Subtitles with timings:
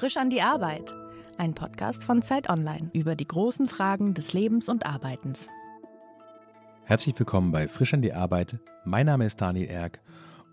[0.00, 0.94] Frisch an die Arbeit.
[1.36, 5.48] Ein Podcast von Zeit Online über die großen Fragen des Lebens und Arbeitens.
[6.84, 8.56] Herzlich willkommen bei Frisch an die Arbeit.
[8.86, 10.00] Mein Name ist Daniel Erck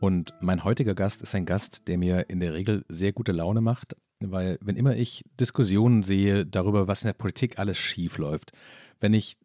[0.02, 3.62] und mein heutiger Gast ist ein Gast, der mir in der Regel sehr gute Laune
[3.62, 8.52] macht, weil wenn immer ich Diskussionen sehe darüber, was in der Politik alles schief läuft,
[9.00, 9.38] wenn ich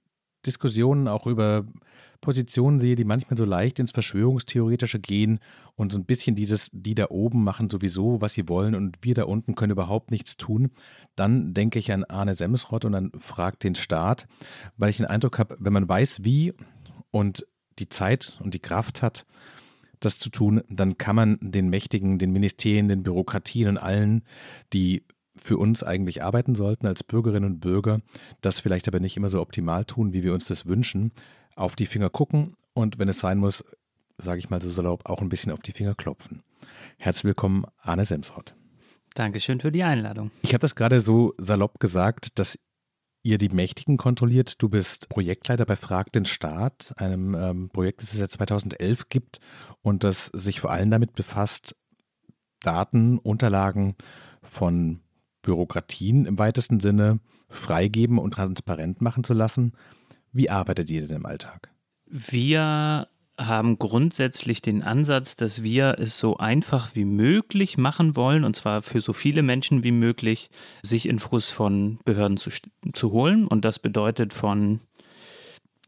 [0.46, 1.64] Diskussionen auch über
[2.20, 5.41] Positionen sehe, die manchmal so leicht ins Verschwörungstheoretische gehen
[5.74, 9.14] und so ein bisschen dieses, die da oben machen sowieso, was sie wollen und wir
[9.14, 10.70] da unten können überhaupt nichts tun,
[11.16, 14.27] dann denke ich an Arne Semsrott und dann fragt den Staat,
[14.77, 16.55] weil ich den Eindruck habe, wenn man weiß, wie
[17.11, 17.47] und
[17.78, 19.27] die Zeit und die Kraft hat,
[20.00, 24.24] das zu tun, dann kann man den Mächtigen, den Ministerien, den Bürokratien und allen,
[24.72, 25.05] die
[25.36, 28.00] für uns eigentlich arbeiten sollten als Bürgerinnen und Bürger,
[28.41, 31.12] das vielleicht aber nicht immer so optimal tun, wie wir uns das wünschen,
[31.56, 33.64] auf die Finger gucken und wenn es sein muss,
[34.18, 36.42] sage ich mal so salopp, auch ein bisschen auf die Finger klopfen.
[36.98, 38.55] Herzlich willkommen, Arne Semsrott.
[39.14, 40.30] Dankeschön für die Einladung.
[40.42, 42.58] Ich habe das gerade so salopp gesagt, dass
[43.22, 44.61] ihr die Mächtigen kontrolliert.
[44.62, 49.41] Du bist Projektleiter bei Frag den Staat, einem ähm, Projekt, das es seit 2011 gibt
[49.83, 51.77] und das sich vor allem damit befasst,
[52.61, 53.96] Daten, Unterlagen
[54.42, 55.00] von
[55.43, 59.73] Bürokratien im weitesten Sinne freigeben und transparent machen zu lassen.
[60.33, 61.71] Wie arbeitet ihr denn im Alltag?
[62.07, 68.57] Wir haben grundsätzlich den Ansatz, dass wir es so einfach wie möglich machen wollen, und
[68.57, 70.51] zwar für so viele Menschen wie möglich,
[70.83, 72.51] sich Infos von Behörden zu,
[72.93, 73.47] zu holen.
[73.47, 74.81] Und das bedeutet von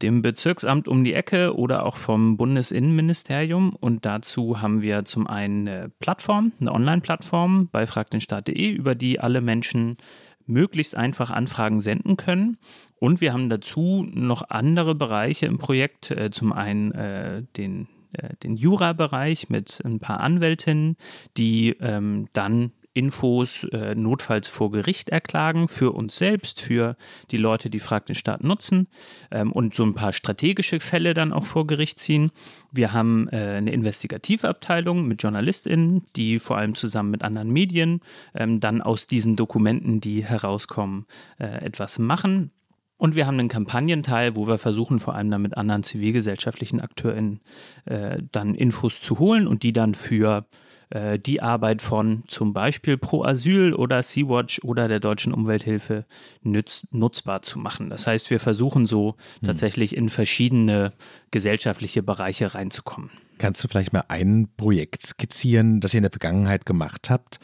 [0.01, 3.75] dem Bezirksamt um die Ecke oder auch vom Bundesinnenministerium.
[3.75, 9.41] Und dazu haben wir zum einen eine Plattform, eine Online-Plattform bei fragdenstaat.de, über die alle
[9.41, 9.97] Menschen
[10.45, 12.57] möglichst einfach Anfragen senden können.
[12.99, 16.11] Und wir haben dazu noch andere Bereiche im Projekt.
[16.11, 20.97] Äh, zum einen äh, den äh, den Jura-Bereich mit ein paar Anwältinnen,
[21.37, 26.95] die ähm, dann Infos äh, notfalls vor Gericht erklagen, für uns selbst, für
[27.29, 28.87] die Leute, die Frag den Staat nutzen
[29.31, 32.31] ähm, und so ein paar strategische Fälle dann auch vor Gericht ziehen.
[32.71, 37.99] Wir haben äh, eine Investigativabteilung mit JournalistInnen, die vor allem zusammen mit anderen Medien
[38.33, 41.05] ähm, dann aus diesen Dokumenten, die herauskommen,
[41.37, 42.51] äh, etwas machen.
[42.97, 47.41] Und wir haben einen Kampagnenteil, wo wir versuchen, vor allem dann mit anderen zivilgesellschaftlichen AkteurInnen
[47.83, 50.45] äh, dann Infos zu holen und die dann für
[50.89, 56.05] äh, die Arbeit von zum Beispiel Pro Asyl oder Sea-Watch oder der Deutschen Umwelthilfe
[56.41, 57.89] nütz, nutzbar zu machen.
[57.89, 59.47] Das heißt, wir versuchen so hm.
[59.47, 60.93] tatsächlich in verschiedene
[61.31, 63.11] gesellschaftliche Bereiche reinzukommen.
[63.37, 67.39] Kannst du vielleicht mal ein Projekt skizzieren, das ihr in der Vergangenheit gemacht habt?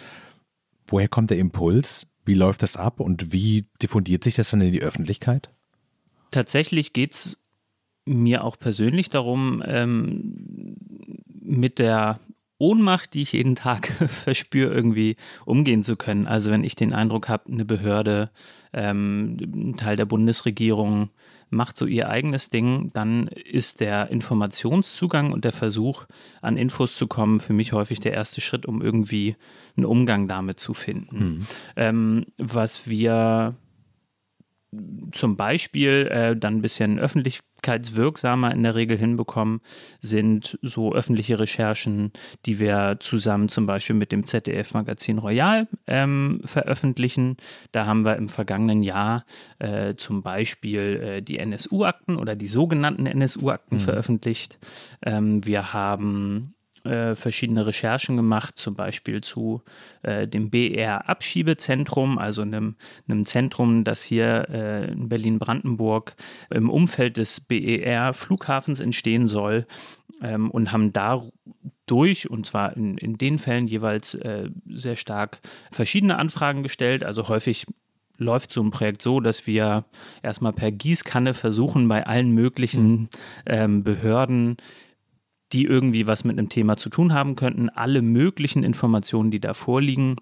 [0.88, 2.08] Woher kommt der Impuls?
[2.25, 5.50] Wie läuft das ab und wie diffundiert sich das dann in die Öffentlichkeit?
[6.29, 7.38] Tatsächlich geht es
[8.06, 10.78] mir auch persönlich darum, ähm,
[11.28, 12.19] mit der
[12.62, 16.28] Ohnmacht, die ich jeden Tag verspüre, irgendwie umgehen zu können.
[16.28, 18.30] Also wenn ich den Eindruck habe, eine Behörde,
[18.72, 21.10] ähm, ein Teil der Bundesregierung
[21.52, 26.06] macht so ihr eigenes Ding, dann ist der Informationszugang und der Versuch,
[26.42, 29.36] an Infos zu kommen, für mich häufig der erste Schritt, um irgendwie
[29.76, 31.20] einen Umgang damit zu finden.
[31.20, 31.48] Mhm.
[31.76, 33.56] Ähm, was wir
[35.12, 39.59] zum Beispiel äh, dann ein bisschen öffentlichkeitswirksamer in der Regel hinbekommen,
[40.00, 42.14] sind so öffentliche Recherchen,
[42.46, 47.36] die wir zusammen zum Beispiel mit dem ZDF-Magazin Royal ähm, veröffentlichen.
[47.74, 49.26] Da haben wir im vergangenen Jahr
[49.59, 53.82] äh, zum Beispiel äh, die NSU-Akten oder die sogenannten NSU-Akten mhm.
[53.82, 54.58] veröffentlicht.
[55.02, 56.53] Ähm, wir haben
[56.84, 59.62] äh, verschiedene Recherchen gemacht, zum Beispiel zu
[60.03, 62.75] äh, dem BR-Abschiebezentrum, also einem,
[63.08, 66.16] einem, Zentrum, das hier äh, in Berlin-Brandenburg
[66.50, 69.68] im Umfeld des BER-Flughafens entstehen soll
[70.22, 75.40] ähm, und haben dadurch, und zwar in, in den Fällen jeweils äh, sehr stark
[75.72, 77.66] verschiedene Anfragen gestellt, also häufig
[78.22, 79.86] läuft so ein Projekt so, dass wir
[80.22, 83.09] erstmal per Gießkanne versuchen, bei allen möglichen mhm.
[83.47, 84.58] ähm, Behörden
[85.54, 89.53] die irgendwie was mit einem Thema zu tun haben könnten, alle möglichen Informationen, die da
[89.53, 90.18] vorliegen,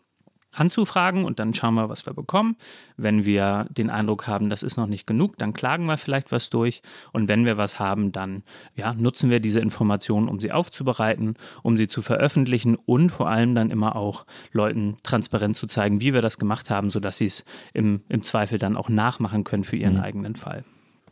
[0.51, 2.55] anzufragen und dann schauen wir, was wir bekommen.
[2.97, 6.49] Wenn wir den Eindruck haben, das ist noch nicht genug, dann klagen wir vielleicht was
[6.49, 6.81] durch
[7.13, 8.43] und wenn wir was haben, dann
[8.75, 13.53] ja, nutzen wir diese Informationen, um sie aufzubereiten, um sie zu veröffentlichen und vor allem
[13.53, 17.45] dann immer auch Leuten transparent zu zeigen, wie wir das gemacht haben, sodass sie es
[17.73, 20.01] im, im Zweifel dann auch nachmachen können für ihren mhm.
[20.01, 20.63] eigenen Fall.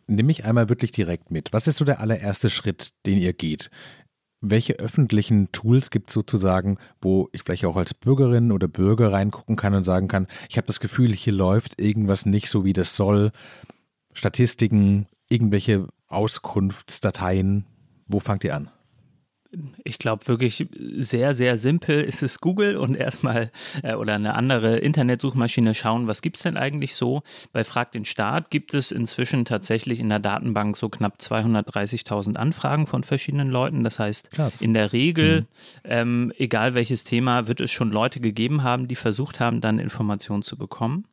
[0.07, 1.51] Nimm mich einmal wirklich direkt mit.
[1.51, 3.69] Was ist so der allererste Schritt, den ihr geht?
[4.41, 9.55] Welche öffentlichen Tools gibt es sozusagen, wo ich vielleicht auch als Bürgerin oder Bürger reingucken
[9.55, 12.95] kann und sagen kann, ich habe das Gefühl, hier läuft irgendwas nicht so, wie das
[12.95, 13.31] soll.
[14.13, 17.65] Statistiken, irgendwelche Auskunftsdateien.
[18.07, 18.69] Wo fangt ihr an?
[19.83, 20.67] Ich glaube wirklich
[20.97, 23.51] sehr, sehr simpel ist es Google und erstmal
[23.83, 27.23] äh, oder eine andere Internetsuchmaschine schauen, was gibt es denn eigentlich so.
[27.53, 32.87] Bei Frag den Staat gibt es inzwischen tatsächlich in der Datenbank so knapp 230.000 Anfragen
[32.87, 33.83] von verschiedenen Leuten.
[33.83, 34.61] Das heißt, Krass.
[34.61, 35.45] in der Regel, mhm.
[35.83, 40.43] ähm, egal welches Thema, wird es schon Leute gegeben haben, die versucht haben, dann Informationen
[40.43, 41.05] zu bekommen.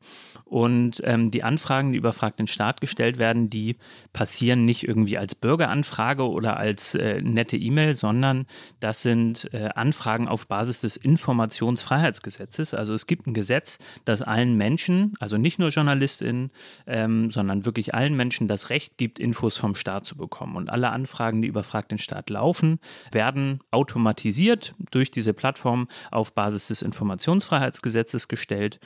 [0.44, 3.76] Und ähm, die Anfragen, die über Frag den Staat gestellt werden, die
[4.12, 8.46] passieren nicht irgendwie als Bürgeranfrage oder als äh, nette E-Mail, sondern
[8.78, 12.74] das sind äh, Anfragen auf Basis des Informationsfreiheitsgesetzes.
[12.74, 16.50] Also es gibt ein Gesetz, das allen Menschen, also nicht nur JournalistInnen,
[16.86, 20.56] ähm, sondern wirklich allen Menschen das Recht gibt, Infos vom Staat zu bekommen.
[20.56, 22.80] Und alle Anfragen, die über Frag den Staat laufen,
[23.10, 28.78] werden automatisiert durch diese Plattform auf Basis des Informationsfreiheitsgesetzes gestellt.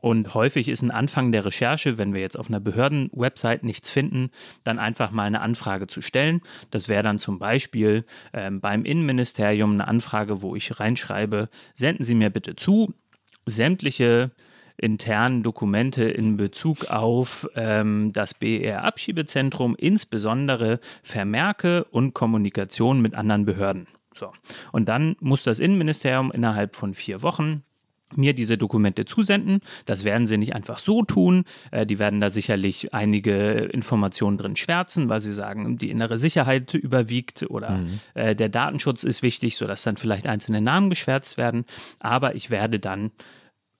[0.00, 4.30] Und häufig ist ein Anfang der Recherche, wenn wir jetzt auf einer Behördenwebsite nichts finden,
[4.64, 6.42] dann einfach mal eine Anfrage zu stellen.
[6.70, 12.14] Das wäre dann zum Beispiel ähm, beim Innenministerium eine Anfrage, wo ich reinschreibe, senden Sie
[12.14, 12.94] mir bitte zu
[13.46, 14.32] sämtliche
[14.76, 23.86] internen Dokumente in Bezug auf ähm, das BR-Abschiebezentrum, insbesondere Vermerke und Kommunikation mit anderen Behörden.
[24.14, 24.32] So.
[24.72, 27.62] Und dann muss das Innenministerium innerhalb von vier Wochen
[28.14, 29.60] mir diese Dokumente zusenden.
[29.84, 31.44] Das werden sie nicht einfach so tun.
[31.70, 36.74] Äh, die werden da sicherlich einige Informationen drin schwärzen, weil sie sagen, die innere Sicherheit
[36.74, 38.00] überwiegt oder mhm.
[38.14, 41.64] äh, der Datenschutz ist wichtig, sodass dann vielleicht einzelne Namen geschwärzt werden.
[41.98, 43.10] Aber ich werde dann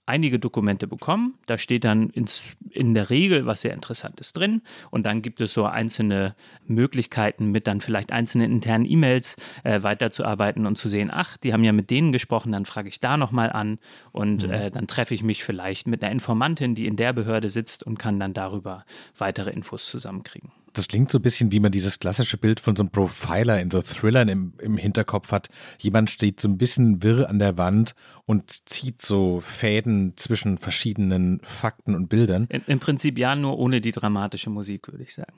[0.07, 1.35] einige Dokumente bekommen.
[1.47, 4.63] Da steht dann ins, in der Regel was sehr Interessantes drin.
[4.91, 6.35] Und dann gibt es so einzelne
[6.67, 11.65] Möglichkeiten, mit dann vielleicht einzelnen internen E-Mails äh, weiterzuarbeiten und zu sehen, ach, die haben
[11.65, 13.79] ja mit denen gesprochen, dann frage ich da nochmal an
[14.13, 14.53] und mhm.
[14.53, 17.99] äh, dann treffe ich mich vielleicht mit einer Informantin, die in der Behörde sitzt und
[17.99, 18.85] kann dann darüber
[19.19, 22.83] weitere Infos zusammenkriegen das klingt so ein bisschen, wie man dieses klassische Bild von so
[22.83, 25.49] einem Profiler in so Thrillern im, im Hinterkopf hat.
[25.79, 27.95] Jemand steht so ein bisschen wirr an der Wand
[28.27, 32.47] und zieht so Fäden zwischen verschiedenen Fakten und Bildern.
[32.51, 35.33] Im, Im Prinzip ja, nur ohne die dramatische Musik, würde ich sagen.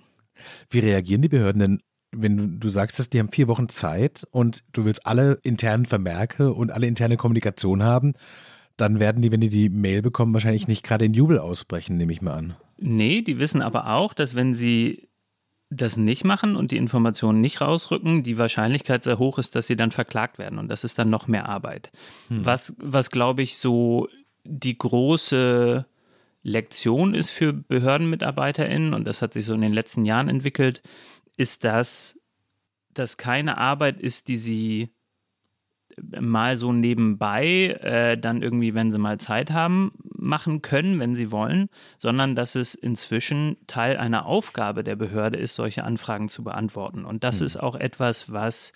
[0.70, 4.26] Wie reagieren die Behörden denn wenn du, du sagst, dass die haben vier Wochen Zeit
[4.30, 8.14] und du willst alle internen Vermerke und alle interne Kommunikation haben,
[8.78, 12.12] dann werden die, wenn die die Mail bekommen, wahrscheinlich nicht gerade in Jubel ausbrechen, nehme
[12.12, 12.56] ich mal an.
[12.78, 15.07] Nee, die wissen aber auch, dass wenn sie
[15.70, 19.76] das nicht machen und die Informationen nicht rausrücken, die Wahrscheinlichkeit sehr hoch ist, dass sie
[19.76, 21.90] dann verklagt werden und das ist dann noch mehr Arbeit.
[22.28, 22.44] Hm.
[22.44, 24.08] Was, was glaube ich, so
[24.44, 25.84] die große
[26.42, 30.82] Lektion ist für BehördenmitarbeiterInnen, und das hat sich so in den letzten Jahren entwickelt,
[31.36, 32.18] ist, dass
[32.94, 34.90] das keine Arbeit ist, die sie
[36.20, 41.30] mal so nebenbei äh, dann irgendwie, wenn sie mal Zeit haben, machen können, wenn sie
[41.32, 47.04] wollen, sondern dass es inzwischen Teil einer Aufgabe der Behörde ist, solche Anfragen zu beantworten.
[47.04, 47.46] Und das mhm.
[47.46, 48.72] ist auch etwas, was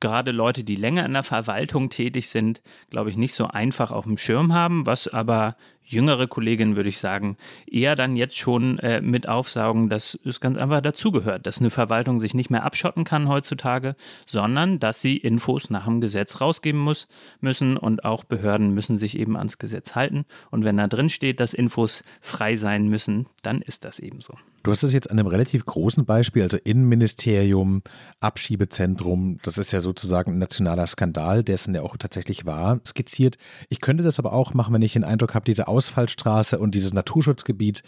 [0.00, 4.04] gerade Leute, die länger in der Verwaltung tätig sind, glaube ich, nicht so einfach auf
[4.04, 7.36] dem Schirm haben, was aber jüngere Kolleginnen, würde ich sagen,
[7.70, 12.20] eher dann jetzt schon äh, mit aufsaugen, dass es ganz einfach dazugehört, dass eine Verwaltung
[12.20, 13.94] sich nicht mehr abschotten kann heutzutage,
[14.26, 17.06] sondern dass sie Infos nach dem Gesetz rausgeben muss,
[17.40, 20.24] müssen und auch Behörden müssen sich eben ans Gesetz halten.
[20.50, 24.34] Und wenn da drin steht, dass Infos frei sein müssen, dann ist das eben so.
[24.64, 27.82] Du hast es jetzt an einem relativ großen Beispiel, also Innenministerium,
[28.20, 33.36] Abschiebezentrum, das ist ja sozusagen ein nationaler Skandal, dann ja auch tatsächlich war, skizziert.
[33.68, 36.92] Ich könnte das aber auch machen, wenn ich den Eindruck habe, diese Ausfallstraße und dieses
[36.92, 37.82] Naturschutzgebiet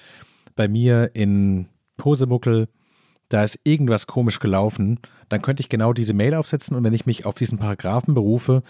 [0.57, 2.69] bei mir in Posemuckel,
[3.28, 7.07] da ist irgendwas komisch gelaufen, dann könnte ich genau diese Mail aufsetzen und wenn ich
[7.07, 8.62] mich auf diesen Paragraphen berufe,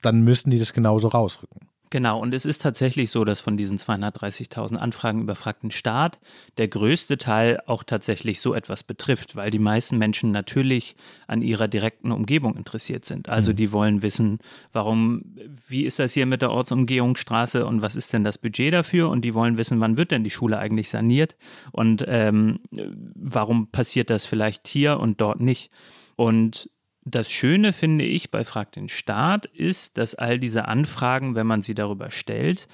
[0.00, 1.67] dann müssen die das genauso rausrücken.
[1.90, 6.18] Genau, und es ist tatsächlich so, dass von diesen 230.000 Anfragen überfragten Staat
[6.58, 11.66] der größte Teil auch tatsächlich so etwas betrifft, weil die meisten Menschen natürlich an ihrer
[11.66, 13.30] direkten Umgebung interessiert sind.
[13.30, 13.56] Also mhm.
[13.56, 14.38] die wollen wissen,
[14.72, 15.22] warum,
[15.66, 19.08] wie ist das hier mit der Ortsumgehungsstraße und was ist denn das Budget dafür?
[19.08, 21.36] Und die wollen wissen, wann wird denn die Schule eigentlich saniert
[21.72, 25.70] und ähm, warum passiert das vielleicht hier und dort nicht?
[26.16, 26.68] Und
[27.10, 31.62] das Schöne finde ich bei Frag den Staat ist, dass all diese Anfragen, wenn man
[31.62, 32.68] sie darüber stellt,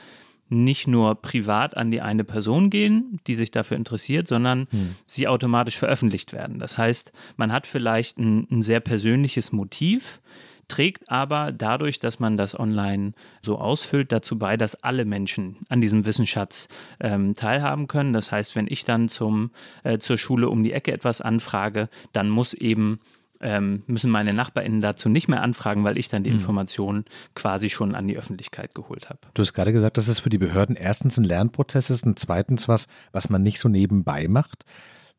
[0.48, 4.94] nicht nur privat an die eine Person gehen, die sich dafür interessiert, sondern hm.
[5.06, 6.58] sie automatisch veröffentlicht werden.
[6.58, 10.20] Das heißt, man hat vielleicht ein, ein, sehr persönliches Motiv,
[10.68, 13.12] trägt aber dadurch, dass man das online
[13.42, 16.68] so ausfüllt, dazu bei, dass alle Menschen an diesem Wissensschatz
[17.00, 18.12] ähm, teilhaben können.
[18.12, 19.50] Das heißt, wenn ich dann zum,
[19.82, 23.00] äh, zur Schule um die Ecke etwas anfrage, dann muss eben
[23.44, 26.38] ähm, müssen meine NachbarInnen dazu nicht mehr anfragen, weil ich dann die mhm.
[26.38, 29.20] Informationen quasi schon an die Öffentlichkeit geholt habe.
[29.34, 32.68] Du hast gerade gesagt, dass es für die Behörden erstens ein Lernprozess ist und zweitens
[32.68, 34.64] was, was man nicht so nebenbei macht.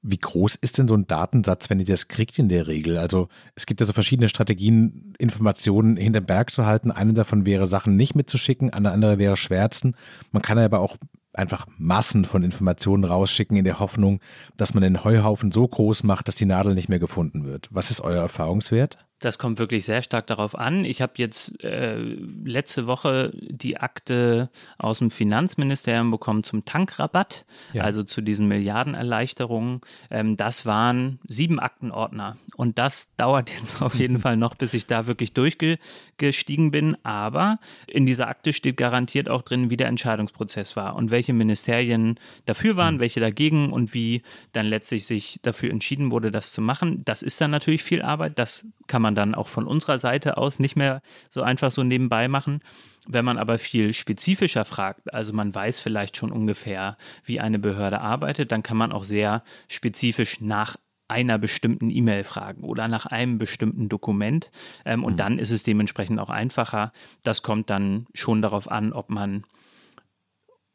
[0.02, 2.98] Wie groß ist denn so ein Datensatz, wenn ihr das kriegt in der Regel?
[2.98, 6.92] Also es gibt ja so verschiedene Strategien, Informationen hinterm Berg zu halten.
[6.92, 9.96] Eine davon wäre, Sachen nicht mitzuschicken, eine andere wäre Schwärzen.
[10.32, 10.98] Man kann aber auch
[11.38, 14.20] einfach Massen von Informationen rausschicken in der Hoffnung,
[14.58, 17.68] dass man den Heuhaufen so groß macht, dass die Nadel nicht mehr gefunden wird.
[17.72, 19.06] Was ist euer Erfahrungswert?
[19.20, 20.84] Das kommt wirklich sehr stark darauf an.
[20.84, 27.84] Ich habe jetzt äh, letzte Woche die Akte aus dem Finanzministerium bekommen zum Tankrabatt, ja.
[27.84, 29.80] also zu diesen Milliardenerleichterungen.
[30.12, 32.38] Ähm, das waren sieben Aktenordner.
[32.58, 36.98] Und das dauert jetzt auf jeden Fall noch, bis ich da wirklich durchgestiegen bin.
[37.04, 42.20] Aber in dieser Akte steht garantiert auch drin, wie der Entscheidungsprozess war und welche Ministerien
[42.46, 43.00] dafür waren, mhm.
[43.00, 47.04] welche dagegen und wie dann letztlich sich dafür entschieden wurde, das zu machen.
[47.06, 48.38] Das ist dann natürlich viel Arbeit.
[48.40, 52.28] Das kann man dann auch von unserer Seite aus nicht mehr so einfach so nebenbei
[52.28, 52.62] machen.
[53.08, 58.02] Wenn man aber viel spezifischer fragt, also man weiß vielleicht schon ungefähr, wie eine Behörde
[58.02, 63.38] arbeitet, dann kann man auch sehr spezifisch nach einer bestimmten E-Mail fragen oder nach einem
[63.38, 64.50] bestimmten Dokument.
[64.86, 65.18] Ähm, und mhm.
[65.18, 66.92] dann ist es dementsprechend auch einfacher.
[67.24, 69.44] Das kommt dann schon darauf an, ob man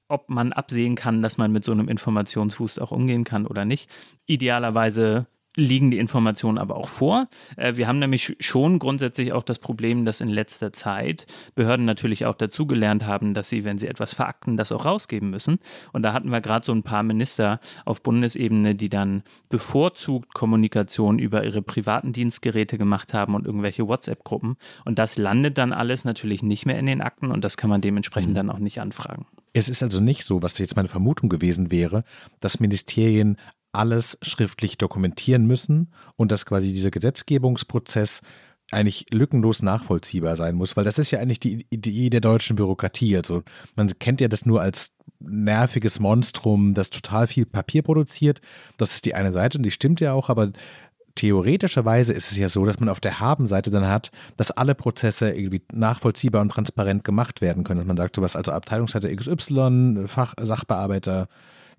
[0.09, 3.89] ob man absehen kann, dass man mit so einem Informationsfuß auch umgehen kann oder nicht.
[4.27, 7.29] Idealerweise liegen die Informationen aber auch vor.
[7.57, 12.27] Äh, wir haben nämlich schon grundsätzlich auch das Problem, dass in letzter Zeit Behörden natürlich
[12.27, 15.59] auch dazugelernt haben, dass sie, wenn sie etwas verakten, das auch rausgeben müssen.
[15.93, 21.19] Und da hatten wir gerade so ein paar Minister auf Bundesebene, die dann bevorzugt Kommunikation
[21.19, 24.57] über ihre privaten Dienstgeräte gemacht haben und irgendwelche WhatsApp-Gruppen.
[24.85, 27.81] Und das landet dann alles natürlich nicht mehr in den Akten und das kann man
[27.81, 28.37] dementsprechend mhm.
[28.37, 29.27] dann auch nicht anfragen.
[29.53, 32.05] Es ist also nicht so, was jetzt meine Vermutung gewesen wäre,
[32.39, 33.37] dass Ministerien
[33.73, 38.23] alles schriftlich dokumentieren müssen und dass quasi dieser Gesetzgebungsprozess
[38.73, 43.17] eigentlich lückenlos nachvollziehbar sein muss, weil das ist ja eigentlich die Idee der deutschen Bürokratie.
[43.17, 43.43] Also
[43.75, 48.41] man kennt ja das nur als nerviges Monstrum, das total viel Papier produziert.
[48.77, 50.53] Das ist die eine Seite und die stimmt ja auch, aber
[51.17, 55.31] theoretischerweise ist es ja so, dass man auf der Habenseite dann hat, dass alle Prozesse
[55.31, 57.81] irgendwie nachvollziehbar und transparent gemacht werden können.
[57.81, 61.29] Dass man sagt sowas, also Abteilungsleiter XY, Fach, Sachbearbeiter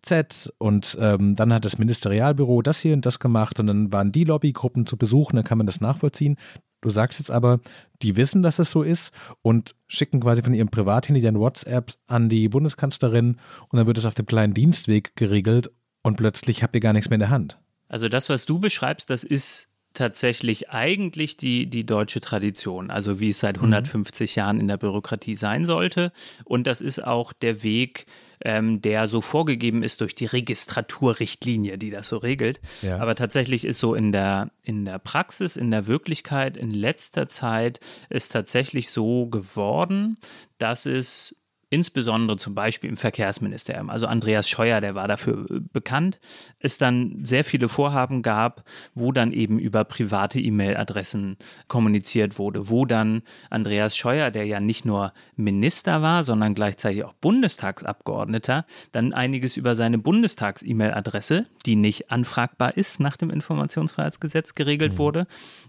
[0.01, 4.12] Z und ähm, dann hat das Ministerialbüro das hier und das gemacht und dann waren
[4.12, 6.38] die Lobbygruppen zu besuchen, dann kann man das nachvollziehen.
[6.81, 7.60] Du sagst jetzt aber,
[8.01, 12.27] die wissen, dass es so ist und schicken quasi von ihrem Privathandy dann WhatsApp an
[12.27, 13.38] die Bundeskanzlerin
[13.70, 17.10] und dann wird es auf dem kleinen Dienstweg geregelt und plötzlich habt ihr gar nichts
[17.10, 17.60] mehr in der Hand.
[17.88, 23.29] Also das, was du beschreibst, das ist tatsächlich eigentlich die, die deutsche Tradition, also wie
[23.29, 24.39] es seit 150 mhm.
[24.39, 26.12] Jahren in der Bürokratie sein sollte.
[26.45, 28.05] Und das ist auch der Weg,
[28.43, 32.62] ähm, der so vorgegeben ist durch die Registraturrichtlinie, die das so regelt.
[32.81, 33.00] Ja.
[33.00, 37.79] Aber tatsächlich ist so in der, in der Praxis, in der Wirklichkeit in letzter Zeit
[38.10, 40.17] ist tatsächlich so geworden,
[40.57, 41.36] dass es
[41.72, 46.20] insbesondere zum Beispiel im Verkehrsministerium, also Andreas Scheuer, der war dafür äh, bekannt,
[46.60, 51.38] es dann sehr viele Vorhaben gab, wo dann eben über private E-Mail-Adressen
[51.70, 57.13] kommuniziert wurde, wo dann Andreas Scheuer, der ja nicht nur Minister war, sondern gleichzeitig auch
[57.13, 64.98] Bundestagsabgeordneter, dann einiges über seine Bundestags-E-Mail-Adresse, die nicht anfragbar ist nach dem Informationsfreiheitsgesetz, geregelt mhm.
[64.98, 65.28] wurde.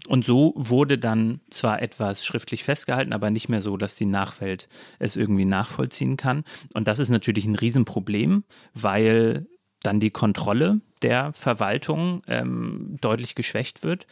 [0.09, 4.67] Und so wurde dann zwar etwas schriftlich festgehalten, aber nicht mehr so, dass die Nachwelt
[4.99, 6.43] es irgendwie nachvollzieht nachvollziehen kann.
[6.73, 9.47] Und das ist natürlich ein Riesenproblem, weil
[9.81, 14.07] dann die Kontrolle der Verwaltung ähm, deutlich geschwächt wird.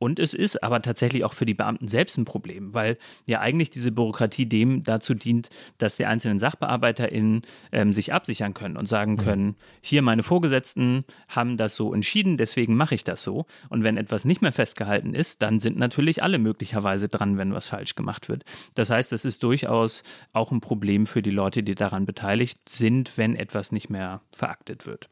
[0.00, 3.68] Und es ist aber tatsächlich auch für die Beamten selbst ein Problem, weil ja eigentlich
[3.68, 9.18] diese Bürokratie dem dazu dient, dass die einzelnen SachbearbeiterInnen ähm, sich absichern können und sagen
[9.18, 13.44] können, hier meine Vorgesetzten haben das so entschieden, deswegen mache ich das so.
[13.68, 17.68] Und wenn etwas nicht mehr festgehalten ist, dann sind natürlich alle möglicherweise dran, wenn was
[17.68, 18.44] falsch gemacht wird.
[18.74, 20.02] Das heißt, es ist durchaus
[20.32, 24.86] auch ein Problem für die Leute, die daran beteiligt sind, wenn etwas nicht mehr veraktet
[24.86, 25.10] wird.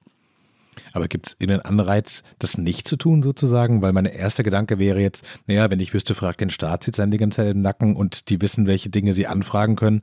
[0.93, 3.83] Aber gibt es einen Anreiz, das nicht zu tun sozusagen?
[3.83, 7.37] Weil mein erster Gedanke wäre jetzt, naja, wenn ich wüsste, fragt den Staatssitz die ganze
[7.37, 10.03] Zeit im Nacken und die wissen, welche Dinge sie anfragen können.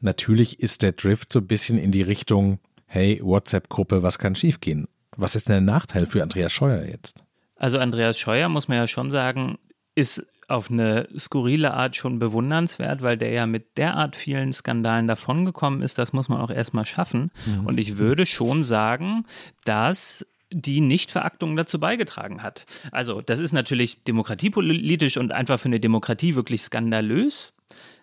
[0.00, 4.88] Natürlich ist der Drift so ein bisschen in die Richtung, hey, WhatsApp-Gruppe, was kann schiefgehen?
[5.16, 7.22] Was ist denn der Nachteil für Andreas Scheuer jetzt?
[7.56, 9.58] Also Andreas Scheuer, muss man ja schon sagen,
[9.94, 15.82] ist auf eine skurrile Art schon bewundernswert, weil der ja mit derart vielen Skandalen davongekommen
[15.82, 17.30] ist, das muss man auch erstmal schaffen.
[17.46, 17.66] Mhm.
[17.66, 19.24] Und ich würde schon sagen,
[19.64, 22.66] dass die Nichtveraktung dazu beigetragen hat.
[22.90, 27.54] Also, das ist natürlich demokratiepolitisch und einfach für eine Demokratie wirklich skandalös,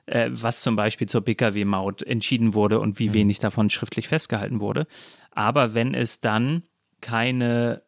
[0.07, 3.13] äh, was zum Beispiel zur Pkw-Maut entschieden wurde und wie mhm.
[3.13, 4.87] wenig davon schriftlich festgehalten wurde.
[5.31, 6.63] Aber wenn es dann
[7.01, 7.83] keine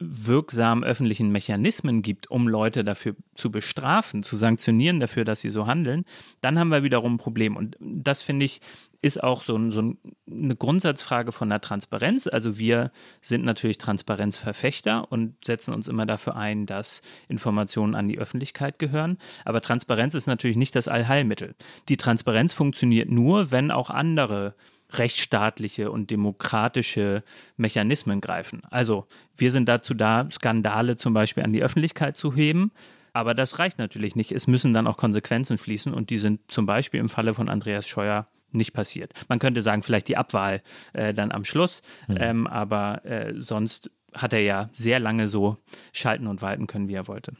[0.00, 5.66] wirksamen öffentlichen Mechanismen gibt, um Leute dafür zu bestrafen, zu sanktionieren dafür, dass sie so
[5.66, 6.04] handeln,
[6.40, 7.56] dann haben wir wiederum ein Problem.
[7.56, 8.60] Und das finde ich
[9.00, 9.94] ist auch so, so,
[10.28, 12.26] eine Grundsatzfrage von der Transparenz.
[12.26, 12.90] Also wir
[13.22, 19.18] sind natürlich Transparenzverfechter und setzen uns immer dafür ein, dass Informationen an die Öffentlichkeit gehören.
[19.44, 21.54] Aber Transparenz ist natürlich nicht das Allheilmittel.
[21.88, 24.54] Die Transparenz funktioniert nur, wenn auch andere
[24.90, 27.22] rechtsstaatliche und demokratische
[27.56, 28.62] Mechanismen greifen.
[28.70, 32.72] Also wir sind dazu da, Skandale zum Beispiel an die Öffentlichkeit zu heben.
[33.12, 34.32] Aber das reicht natürlich nicht.
[34.32, 37.88] Es müssen dann auch Konsequenzen fließen und die sind zum Beispiel im Falle von Andreas
[37.88, 39.12] Scheuer nicht passiert.
[39.28, 42.16] Man könnte sagen, vielleicht die Abwahl äh, dann am Schluss, mhm.
[42.18, 45.58] ähm, aber äh, sonst hat er ja sehr lange so
[45.92, 47.34] schalten und walten können, wie er wollte.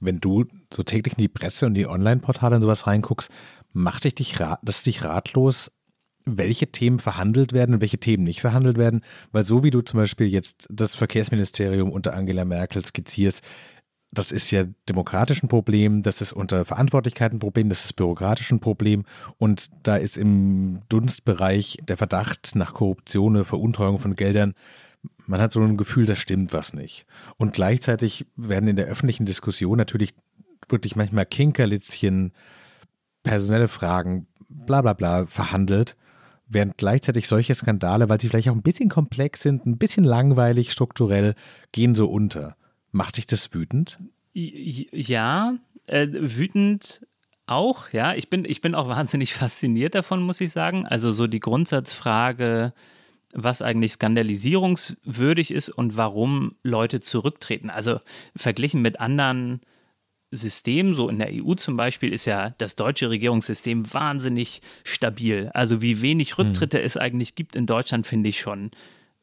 [0.00, 3.30] Wenn du so täglich in die Presse und die Online-Portale und sowas reinguckst,
[3.72, 5.72] macht dich, dich das dich ratlos,
[6.26, 9.02] welche Themen verhandelt werden und welche Themen nicht verhandelt werden?
[9.32, 13.42] Weil so wie du zum Beispiel jetzt das Verkehrsministerium unter Angela Merkel skizzierst,
[14.12, 18.50] das ist ja demokratisch ein Problem, das ist unter Verantwortlichkeit ein Problem, das ist bürokratisch
[18.50, 19.04] ein Problem
[19.38, 24.54] und da ist im Dunstbereich der Verdacht nach Korruption Veruntreuung von Geldern
[25.26, 27.06] man hat so ein Gefühl, da stimmt was nicht.
[27.36, 30.14] Und gleichzeitig werden in der öffentlichen Diskussion natürlich
[30.68, 32.32] wirklich manchmal Kinkerlitzchen,
[33.22, 35.96] personelle Fragen, bla bla bla verhandelt,
[36.48, 40.72] während gleichzeitig solche Skandale, weil sie vielleicht auch ein bisschen komplex sind, ein bisschen langweilig
[40.72, 41.34] strukturell,
[41.72, 42.56] gehen so unter.
[42.92, 43.98] Macht dich das wütend?
[44.32, 45.54] Ja,
[45.86, 47.00] äh, wütend
[47.46, 48.14] auch, ja.
[48.14, 50.86] Ich bin, ich bin auch wahnsinnig fasziniert davon, muss ich sagen.
[50.86, 52.72] Also so die Grundsatzfrage,
[53.32, 57.70] was eigentlich skandalisierungswürdig ist und warum Leute zurücktreten.
[57.70, 58.00] Also
[58.34, 59.60] verglichen mit anderen
[60.30, 65.50] Systemen, so in der EU zum Beispiel, ist ja das deutsche Regierungssystem wahnsinnig stabil.
[65.54, 66.46] Also wie wenig hm.
[66.46, 66.84] Rücktritte hm.
[66.84, 68.70] es eigentlich gibt in Deutschland, finde ich schon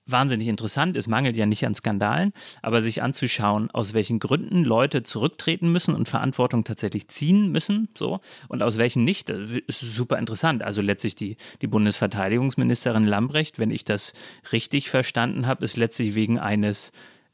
[0.05, 0.97] wahnsinnig interessant.
[0.97, 5.95] Es mangelt ja nicht an Skandalen, aber sich anzuschauen, aus welchen Gründen Leute zurücktreten müssen
[5.95, 8.19] und Verantwortung tatsächlich ziehen müssen, so
[8.49, 10.63] und aus welchen nicht, das ist super interessant.
[10.63, 14.13] Also letztlich die, die Bundesverteidigungsministerin Lambrecht, wenn ich das
[14.51, 16.91] richtig verstanden habe, ist letztlich wegen eines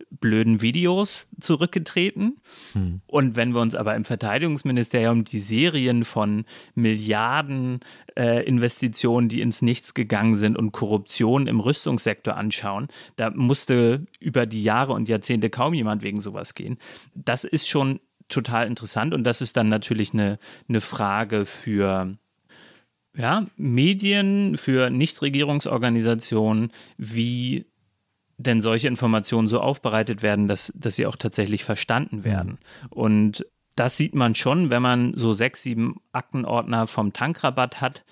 [0.09, 2.39] blöden Videos zurückgetreten.
[2.73, 3.01] Hm.
[3.07, 7.79] Und wenn wir uns aber im Verteidigungsministerium die Serien von Milliarden
[8.15, 14.45] äh, Investitionen, die ins Nichts gegangen sind und Korruption im Rüstungssektor anschauen, da musste über
[14.45, 16.77] die Jahre und Jahrzehnte kaum jemand wegen sowas gehen.
[17.13, 22.13] Das ist schon total interessant und das ist dann natürlich eine, eine Frage für
[23.15, 27.65] ja, Medien, für Nichtregierungsorganisationen, wie
[28.39, 32.23] denn solche Informationen so aufbereitet werden, dass, dass sie auch tatsächlich verstanden mhm.
[32.23, 32.57] werden.
[32.89, 38.03] Und das sieht man schon, wenn man so sechs, sieben Aktenordner vom Tankrabatt hat,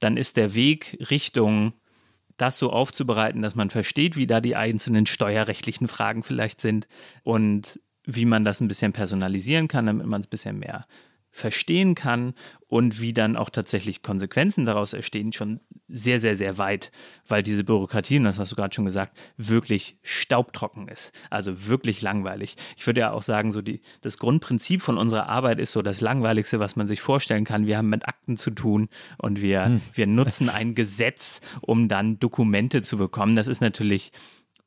[0.00, 1.72] dann ist der Weg Richtung
[2.36, 6.86] das so aufzubereiten, dass man versteht, wie da die einzelnen steuerrechtlichen Fragen vielleicht sind
[7.22, 10.86] und wie man das ein bisschen personalisieren kann, damit man es ein bisschen mehr
[11.36, 12.32] verstehen kann
[12.66, 16.90] und wie dann auch tatsächlich Konsequenzen daraus entstehen, schon sehr, sehr, sehr weit,
[17.28, 21.12] weil diese Bürokratie, und das hast du gerade schon gesagt, wirklich staubtrocken ist.
[21.28, 22.56] Also wirklich langweilig.
[22.78, 26.00] Ich würde ja auch sagen, so die, das Grundprinzip von unserer Arbeit ist so das
[26.00, 27.66] Langweiligste, was man sich vorstellen kann.
[27.66, 29.82] Wir haben mit Akten zu tun und wir, hm.
[29.92, 33.36] wir nutzen ein Gesetz, um dann Dokumente zu bekommen.
[33.36, 34.10] Das ist natürlich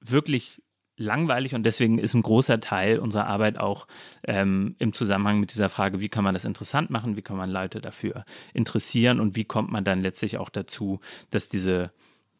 [0.01, 0.61] wirklich
[0.99, 3.87] langweilig und deswegen ist ein großer Teil unserer Arbeit auch
[4.27, 7.49] ähm, im Zusammenhang mit dieser Frage, wie kann man das interessant machen, wie kann man
[7.49, 10.99] Leute dafür interessieren und wie kommt man dann letztlich auch dazu,
[11.31, 11.91] dass diese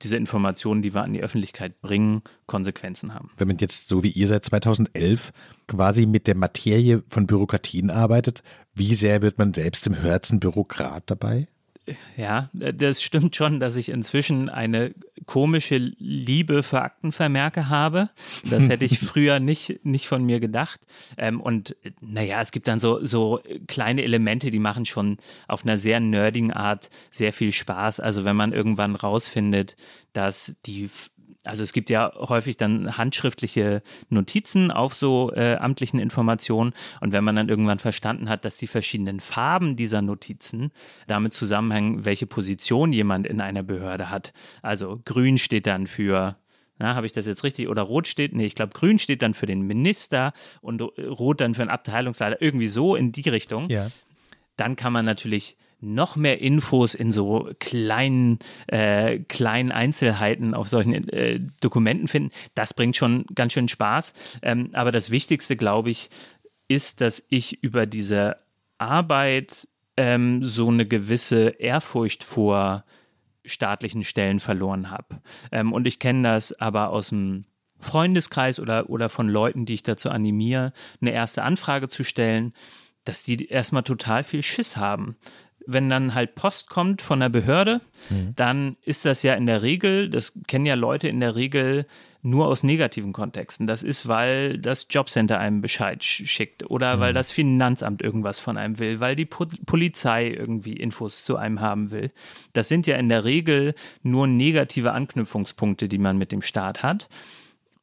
[0.02, 3.32] diese Informationen, die wir an die Öffentlichkeit bringen, Konsequenzen haben.
[3.38, 5.32] Wenn man jetzt so wie ihr seit 2011
[5.67, 8.41] quasi mit der Materie von Bürokratien arbeitet,
[8.74, 11.48] wie sehr wird man selbst im Herzen Bürokrat dabei?
[12.17, 14.93] Ja, das stimmt schon, dass ich inzwischen eine
[15.25, 18.10] komische Liebe für Aktenvermerke habe.
[18.49, 20.82] Das hätte ich früher nicht, nicht von mir gedacht.
[21.17, 25.78] Ähm, und naja, es gibt dann so, so kleine Elemente, die machen schon auf einer
[25.78, 27.99] sehr nerdigen Art sehr viel Spaß.
[27.99, 29.75] Also wenn man irgendwann rausfindet,
[30.13, 30.89] dass die
[31.45, 37.23] also es gibt ja häufig dann handschriftliche Notizen auf so äh, amtlichen Informationen und wenn
[37.23, 40.71] man dann irgendwann verstanden hat, dass die verschiedenen Farben dieser Notizen
[41.08, 44.34] damit zusammenhängen, welche Position jemand in einer Behörde hat.
[44.62, 46.36] Also grün steht dann für
[46.82, 47.67] habe ich das jetzt richtig?
[47.67, 51.54] Oder rot steht, nee, ich glaube, grün steht dann für den Minister und rot dann
[51.54, 53.69] für den Abteilungsleiter, irgendwie so in die Richtung.
[53.69, 53.89] Ja.
[54.56, 61.08] Dann kann man natürlich noch mehr Infos in so kleinen, äh, kleinen Einzelheiten auf solchen
[61.10, 62.32] äh, Dokumenten finden.
[62.56, 64.13] Das bringt schon ganz schön Spaß.
[64.42, 66.10] Ähm, aber das Wichtigste, glaube ich,
[66.68, 68.38] ist, dass ich über diese
[68.78, 72.84] Arbeit ähm, so eine gewisse Ehrfurcht vor
[73.46, 75.22] staatlichen Stellen verloren habe.
[75.52, 77.46] Ähm, und ich kenne das aber aus dem
[77.80, 82.54] Freundeskreis oder, oder von Leuten, die ich dazu animiere, eine erste Anfrage zu stellen,
[83.06, 85.15] dass die erstmal total viel Schiss haben
[85.65, 88.34] wenn dann halt Post kommt von der Behörde, mhm.
[88.36, 91.86] dann ist das ja in der Regel, das kennen ja Leute in der Regel
[92.22, 93.65] nur aus negativen Kontexten.
[93.65, 97.00] Das ist, weil das Jobcenter einem Bescheid schickt oder mhm.
[97.00, 101.62] weil das Finanzamt irgendwas von einem will, weil die po Polizei irgendwie Infos zu einem
[101.62, 102.12] haben will.
[102.54, 107.10] Das sind ja in der Regel nur negative Anknüpfungspunkte, die man mit dem Staat hat.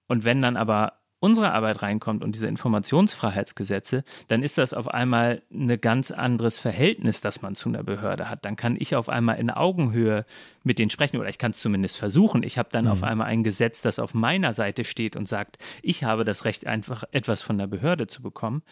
[0.06, 5.42] Und wenn dann aber unsere Arbeit reinkommt und diese Informationsfreiheitsgesetze, dann ist das auf einmal
[5.50, 8.44] ein ganz anderes Verhältnis, das man zu einer Behörde hat.
[8.44, 10.26] Dann kann ich auf einmal in Augenhöhe
[10.62, 12.42] mit denen sprechen oder ich kann es zumindest versuchen.
[12.42, 12.90] Ich habe dann mhm.
[12.90, 16.66] auf einmal ein Gesetz, das auf meiner Seite steht und sagt, ich habe das Recht,
[16.66, 18.62] einfach etwas von der Behörde zu bekommen.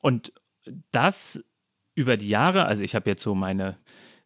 [0.00, 0.32] Und
[0.92, 1.44] das
[1.94, 3.76] über die Jahre, also ich habe jetzt so meine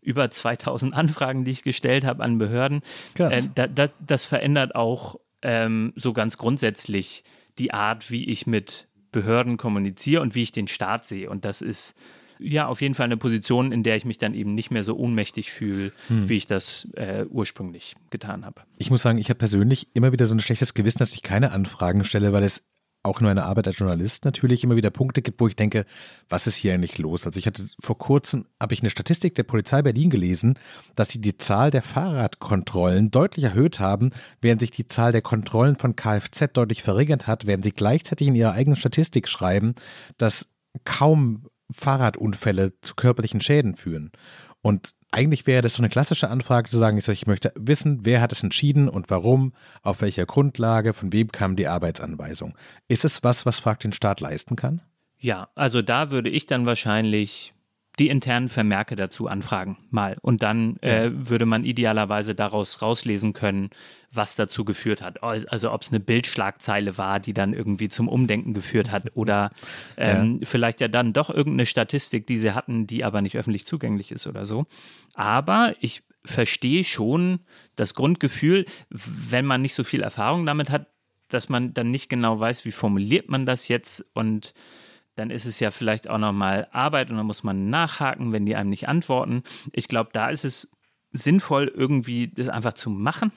[0.00, 2.82] über 2000 Anfragen, die ich gestellt habe an Behörden,
[3.18, 7.24] äh, da, da, das verändert auch ähm, so ganz grundsätzlich
[7.58, 11.30] die Art, wie ich mit Behörden kommuniziere und wie ich den Staat sehe.
[11.30, 11.94] Und das ist
[12.38, 14.96] ja auf jeden Fall eine Position, in der ich mich dann eben nicht mehr so
[14.96, 16.28] ohnmächtig fühle, hm.
[16.28, 18.62] wie ich das äh, ursprünglich getan habe.
[18.76, 21.52] Ich muss sagen, ich habe persönlich immer wieder so ein schlechtes Gewissen, dass ich keine
[21.52, 22.62] Anfragen stelle, weil es
[23.06, 25.86] auch in meiner Arbeit als Journalist natürlich immer wieder Punkte gibt, wo ich denke,
[26.28, 27.26] was ist hier eigentlich los?
[27.26, 30.58] Also ich hatte vor kurzem, habe ich eine Statistik der Polizei Berlin gelesen,
[30.94, 35.76] dass sie die Zahl der Fahrradkontrollen deutlich erhöht haben, während sich die Zahl der Kontrollen
[35.76, 39.74] von Kfz deutlich verringert hat, während sie gleichzeitig in ihrer eigenen Statistik schreiben,
[40.18, 40.46] dass
[40.84, 44.12] kaum Fahrradunfälle zu körperlichen Schäden führen.
[44.66, 48.00] Und eigentlich wäre das so eine klassische Anfrage zu sagen, ich, sage, ich möchte wissen,
[48.02, 49.52] wer hat es entschieden und warum,
[49.82, 52.58] auf welcher Grundlage, von wem kam die Arbeitsanweisung.
[52.88, 54.82] Ist es was, was Frag den Staat leisten kann?
[55.20, 57.54] Ja, also da würde ich dann wahrscheinlich
[57.98, 60.18] die internen Vermerke dazu anfragen, mal.
[60.20, 63.70] Und dann äh, würde man idealerweise daraus rauslesen können,
[64.12, 65.22] was dazu geführt hat.
[65.22, 69.50] Also ob es eine Bildschlagzeile war, die dann irgendwie zum Umdenken geführt hat oder
[69.96, 70.46] ähm, ja.
[70.46, 74.26] vielleicht ja dann doch irgendeine Statistik, die sie hatten, die aber nicht öffentlich zugänglich ist
[74.26, 74.66] oder so.
[75.14, 77.40] Aber ich verstehe schon
[77.76, 80.88] das Grundgefühl, wenn man nicht so viel Erfahrung damit hat,
[81.28, 84.54] dass man dann nicht genau weiß, wie formuliert man das jetzt und
[85.16, 88.54] dann ist es ja vielleicht auch nochmal Arbeit und dann muss man nachhaken, wenn die
[88.54, 89.42] einem nicht antworten.
[89.72, 90.70] Ich glaube, da ist es
[91.12, 93.32] sinnvoll, irgendwie das einfach zu machen.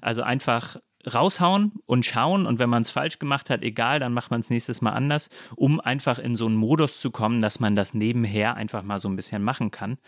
[0.00, 0.76] Also einfach
[1.12, 4.50] raushauen und schauen und wenn man es falsch gemacht hat, egal, dann macht man es
[4.50, 8.54] nächstes Mal anders, um einfach in so einen Modus zu kommen, dass man das nebenher
[8.54, 9.98] einfach mal so ein bisschen machen kann.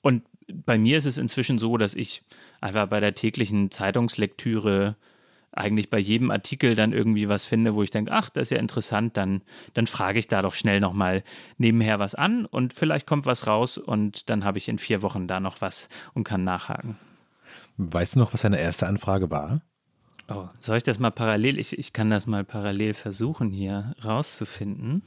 [0.00, 2.22] Und bei mir ist es inzwischen so, dass ich
[2.60, 4.96] einfach bei der täglichen Zeitungslektüre
[5.52, 8.58] eigentlich bei jedem Artikel dann irgendwie was finde, wo ich denke, ach, das ist ja
[8.58, 9.42] interessant, dann,
[9.74, 11.24] dann frage ich da doch schnell nochmal
[11.58, 15.26] nebenher was an und vielleicht kommt was raus und dann habe ich in vier Wochen
[15.26, 16.96] da noch was und kann nachhaken.
[17.76, 19.62] Weißt du noch, was deine erste Anfrage war?
[20.28, 25.02] Oh, soll ich das mal parallel, ich, ich kann das mal parallel versuchen hier rauszufinden.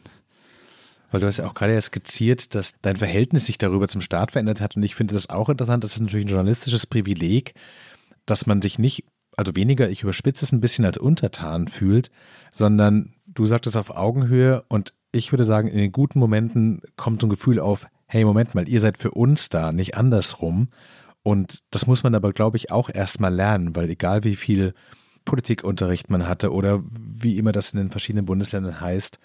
[1.12, 4.32] Weil du hast ja auch gerade ja skizziert, dass dein Verhältnis sich darüber zum Staat
[4.32, 7.54] verändert hat und ich finde das auch interessant, das ist natürlich ein journalistisches Privileg,
[8.26, 9.06] dass man sich nicht
[9.38, 12.12] also weniger, ich überspitze es ein bisschen als untertan fühlt,
[12.52, 17.28] sondern du sagtest auf Augenhöhe und ich würde sagen, in den guten Momenten kommt so
[17.28, 20.69] ein Gefühl auf, hey, Moment mal, ihr seid für uns da, nicht andersrum.
[21.22, 24.74] Und das muss man aber, glaube ich, auch erstmal lernen, weil egal wie viel
[25.24, 29.19] Politikunterricht man hatte oder wie immer das in den verschiedenen Bundesländern heißt,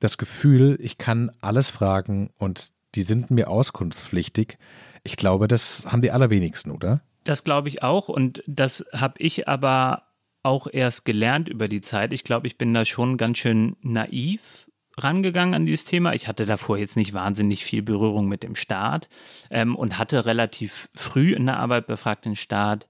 [0.00, 4.58] das Gefühl, ich kann alles fragen und die sind mir auskunftspflichtig,
[5.04, 7.02] ich glaube, das haben die allerwenigsten, oder?
[7.24, 10.04] Das glaube ich auch und das habe ich aber
[10.42, 12.12] auch erst gelernt über die Zeit.
[12.12, 16.14] Ich glaube, ich bin da schon ganz schön naiv rangegangen an dieses Thema.
[16.14, 19.08] Ich hatte davor jetzt nicht wahnsinnig viel Berührung mit dem Staat
[19.50, 22.86] ähm, und hatte relativ früh in der Arbeit befragt den Staat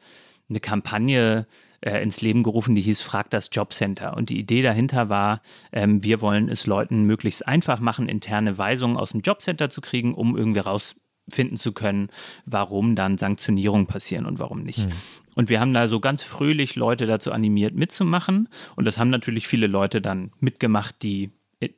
[0.48, 1.46] eine Kampagne
[1.80, 4.16] äh, ins Leben gerufen, die hieß Frag das Jobcenter.
[4.16, 5.42] Und die Idee dahinter war,
[5.72, 10.14] ähm, wir wollen es Leuten möglichst einfach machen, interne Weisungen aus dem Jobcenter zu kriegen,
[10.14, 10.96] um irgendwie raus
[11.32, 12.08] finden zu können,
[12.46, 14.86] warum dann Sanktionierungen passieren und warum nicht.
[14.86, 14.92] Mhm.
[15.34, 18.48] Und wir haben da so ganz fröhlich Leute dazu animiert, mitzumachen.
[18.76, 21.30] Und das haben natürlich viele Leute dann mitgemacht, die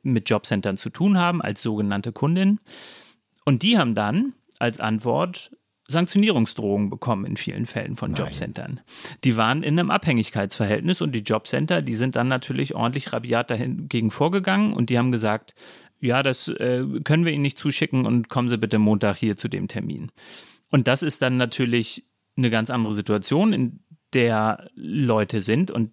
[0.03, 2.59] mit Jobcentern zu tun haben, als sogenannte Kundin.
[3.45, 5.51] Und die haben dann als Antwort
[5.87, 8.23] Sanktionierungsdrohungen bekommen in vielen Fällen von Nein.
[8.23, 8.81] Jobcentern.
[9.23, 14.09] Die waren in einem Abhängigkeitsverhältnis und die Jobcenter, die sind dann natürlich ordentlich rabiat dagegen
[14.09, 15.53] vorgegangen und die haben gesagt,
[16.05, 19.47] ja, das äh, können wir Ihnen nicht zuschicken und kommen Sie bitte Montag hier zu
[19.47, 20.11] dem Termin.
[20.69, 22.05] Und das ist dann natürlich
[22.37, 23.79] eine ganz andere Situation, in
[24.13, 25.91] der Leute sind und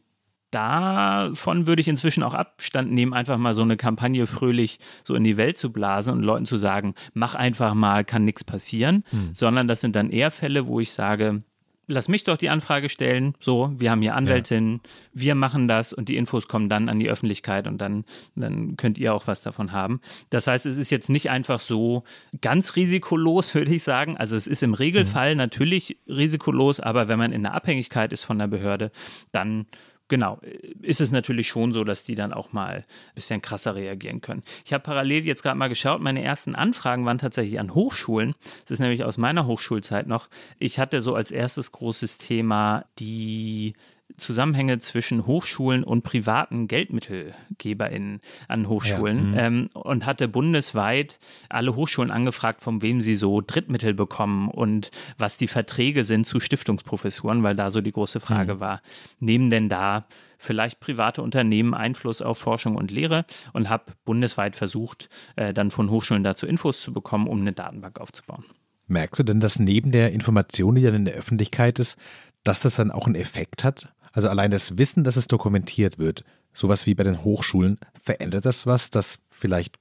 [0.52, 5.24] davon würde ich inzwischen auch Abstand nehmen, einfach mal so eine Kampagne fröhlich so in
[5.24, 9.30] die Welt zu blasen und Leuten zu sagen, mach einfach mal, kann nichts passieren, hm.
[9.34, 11.42] sondern das sind dann eher Fälle, wo ich sage,
[11.86, 13.34] lass mich doch die Anfrage stellen.
[13.40, 14.90] So, wir haben hier Anwältin, ja.
[15.14, 18.98] wir machen das und die Infos kommen dann an die Öffentlichkeit und dann, dann könnt
[18.98, 20.00] ihr auch was davon haben.
[20.30, 22.04] Das heißt, es ist jetzt nicht einfach so
[22.40, 24.16] ganz risikolos, würde ich sagen.
[24.16, 25.38] Also es ist im Regelfall mhm.
[25.38, 28.90] natürlich risikolos, aber wenn man in der Abhängigkeit ist von der Behörde,
[29.32, 29.66] dann
[30.12, 30.38] genau,
[30.82, 34.42] ist es natürlich schon so, dass die dann auch mal ein bisschen krasser reagieren können.
[34.62, 38.34] Ich habe parallel jetzt gerade mal geschaut, meine ersten Anfragen waren tatsächlich an Hochschulen.
[38.64, 40.28] Das ist nämlich aus meiner Hochschulzeit noch.
[40.58, 43.72] Ich hatte so als erstes großes Thema die
[44.16, 49.56] Zusammenhänge zwischen Hochschulen und privaten GeldmittelgeberInnen an Hochschulen ja, mhm.
[49.56, 55.36] ähm, und hatte bundesweit alle Hochschulen angefragt, von wem sie so Drittmittel bekommen und was
[55.36, 58.60] die Verträge sind zu Stiftungsprofessuren, weil da so die große Frage mhm.
[58.60, 58.82] war,
[59.20, 60.06] nehmen denn da
[60.38, 65.90] vielleicht private Unternehmen Einfluss auf Forschung und Lehre und habe bundesweit versucht, äh, dann von
[65.90, 68.44] Hochschulen dazu Infos zu bekommen, um eine Datenbank aufzubauen.
[68.88, 71.98] Merkst du denn, dass neben der Information, die dann in der Öffentlichkeit ist,
[72.44, 73.92] dass das dann auch einen Effekt hat?
[74.12, 78.66] Also allein das Wissen, dass es dokumentiert wird, sowas wie bei den Hochschulen, verändert das
[78.66, 79.78] was, dass vielleicht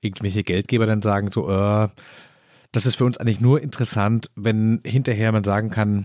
[0.00, 1.88] irgendwelche Geldgeber dann sagen, so, äh,
[2.72, 6.04] das ist für uns eigentlich nur interessant, wenn hinterher man sagen kann,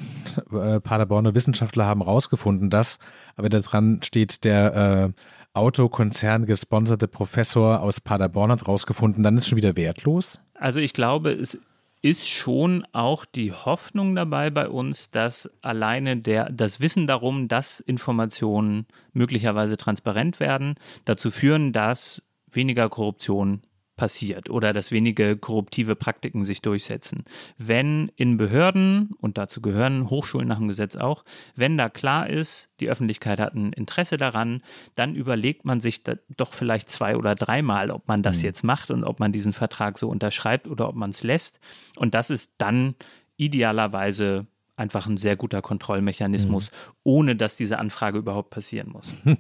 [0.52, 2.98] äh, Paderborner Wissenschaftler haben rausgefunden das,
[3.36, 9.48] aber da dran steht der äh, Autokonzern gesponserte Professor aus Paderborn hat rausgefunden, dann ist
[9.48, 10.40] schon wieder wertlos?
[10.54, 11.60] Also ich glaube, es
[12.02, 17.80] ist schon auch die Hoffnung dabei bei uns, dass alleine der, das Wissen darum, dass
[17.80, 23.62] Informationen möglicherweise transparent werden, dazu führen, dass weniger Korruption
[24.02, 27.24] passiert oder dass wenige korruptive Praktiken sich durchsetzen.
[27.60, 31.24] Wenn in Behörden, und dazu gehören Hochschulen nach dem Gesetz auch,
[31.56, 34.64] wenn da klar ist, die Öffentlichkeit hat ein Interesse daran,
[34.96, 36.02] dann überlegt man sich
[36.36, 38.46] doch vielleicht zwei oder dreimal, ob man das mhm.
[38.46, 41.60] jetzt macht und ob man diesen Vertrag so unterschreibt oder ob man es lässt.
[41.96, 42.96] Und das ist dann
[43.38, 44.48] idealerweise
[44.82, 46.94] einfach ein sehr guter Kontrollmechanismus, mhm.
[47.04, 49.14] ohne dass diese Anfrage überhaupt passieren muss.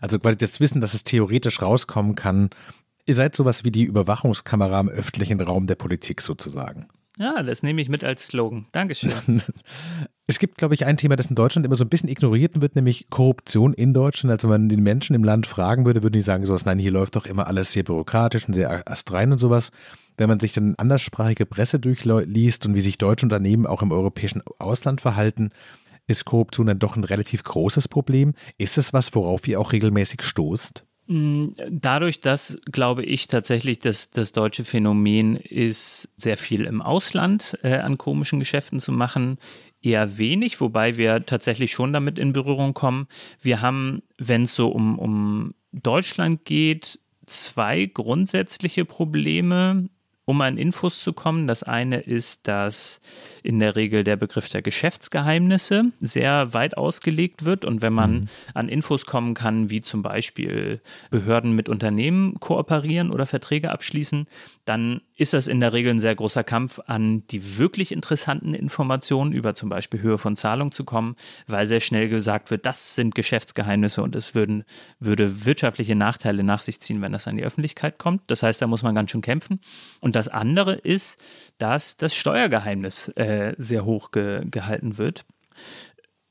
[0.00, 2.50] Also quasi das Wissen, dass es theoretisch rauskommen kann,
[3.10, 6.86] Ihr seid sowas wie die Überwachungskamera im öffentlichen Raum der Politik sozusagen.
[7.18, 8.66] Ja, das nehme ich mit als Slogan.
[8.70, 9.42] Dankeschön.
[10.28, 12.76] es gibt, glaube ich, ein Thema, das in Deutschland immer so ein bisschen ignoriert wird,
[12.76, 14.30] nämlich Korruption in Deutschland.
[14.30, 16.92] Also wenn man den Menschen im Land fragen würde, würden die sagen sowas, nein, hier
[16.92, 19.72] läuft doch immer alles sehr bürokratisch und sehr astrein und sowas.
[20.16, 24.40] Wenn man sich dann anderssprachige Presse durchliest und wie sich deutsche Unternehmen auch im europäischen
[24.60, 25.50] Ausland verhalten,
[26.06, 28.34] ist Korruption dann doch ein relativ großes Problem.
[28.56, 30.84] Ist es was, worauf ihr auch regelmäßig stoßt?
[31.10, 37.58] Mm, dadurch, dass, glaube ich, tatsächlich das, das deutsche Phänomen ist, sehr viel im Ausland
[37.64, 39.38] äh, an komischen Geschäften zu machen,
[39.82, 43.08] eher wenig, wobei wir tatsächlich schon damit in Berührung kommen.
[43.40, 49.88] Wir haben, wenn es so um, um Deutschland geht, zwei grundsätzliche Probleme
[50.30, 51.48] um an Infos zu kommen.
[51.48, 53.00] Das eine ist, dass
[53.42, 57.64] in der Regel der Begriff der Geschäftsgeheimnisse sehr weit ausgelegt wird.
[57.64, 58.28] Und wenn man mhm.
[58.54, 64.28] an Infos kommen kann, wie zum Beispiel Behörden mit Unternehmen kooperieren oder Verträge abschließen,
[64.70, 69.32] dann ist das in der Regel ein sehr großer Kampf, an die wirklich interessanten Informationen
[69.32, 71.16] über zum Beispiel Höhe von Zahlung zu kommen,
[71.48, 74.62] weil sehr schnell gesagt wird, das sind Geschäftsgeheimnisse und es würden,
[75.00, 78.22] würde wirtschaftliche Nachteile nach sich ziehen, wenn das an die Öffentlichkeit kommt.
[78.28, 79.58] Das heißt, da muss man ganz schön kämpfen.
[79.98, 81.20] Und das andere ist,
[81.58, 85.24] dass das Steuergeheimnis äh, sehr hoch ge gehalten wird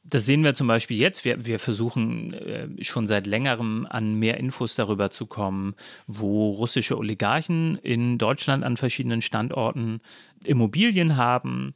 [0.10, 1.26] das sehen wir zum Beispiel jetzt.
[1.26, 5.76] Wir, wir versuchen äh, schon seit längerem an mehr Infos darüber zu kommen,
[6.08, 10.00] wo russische Oligarchen in Deutschland an verschiedenen Standorten
[10.44, 11.76] Immobilien haben.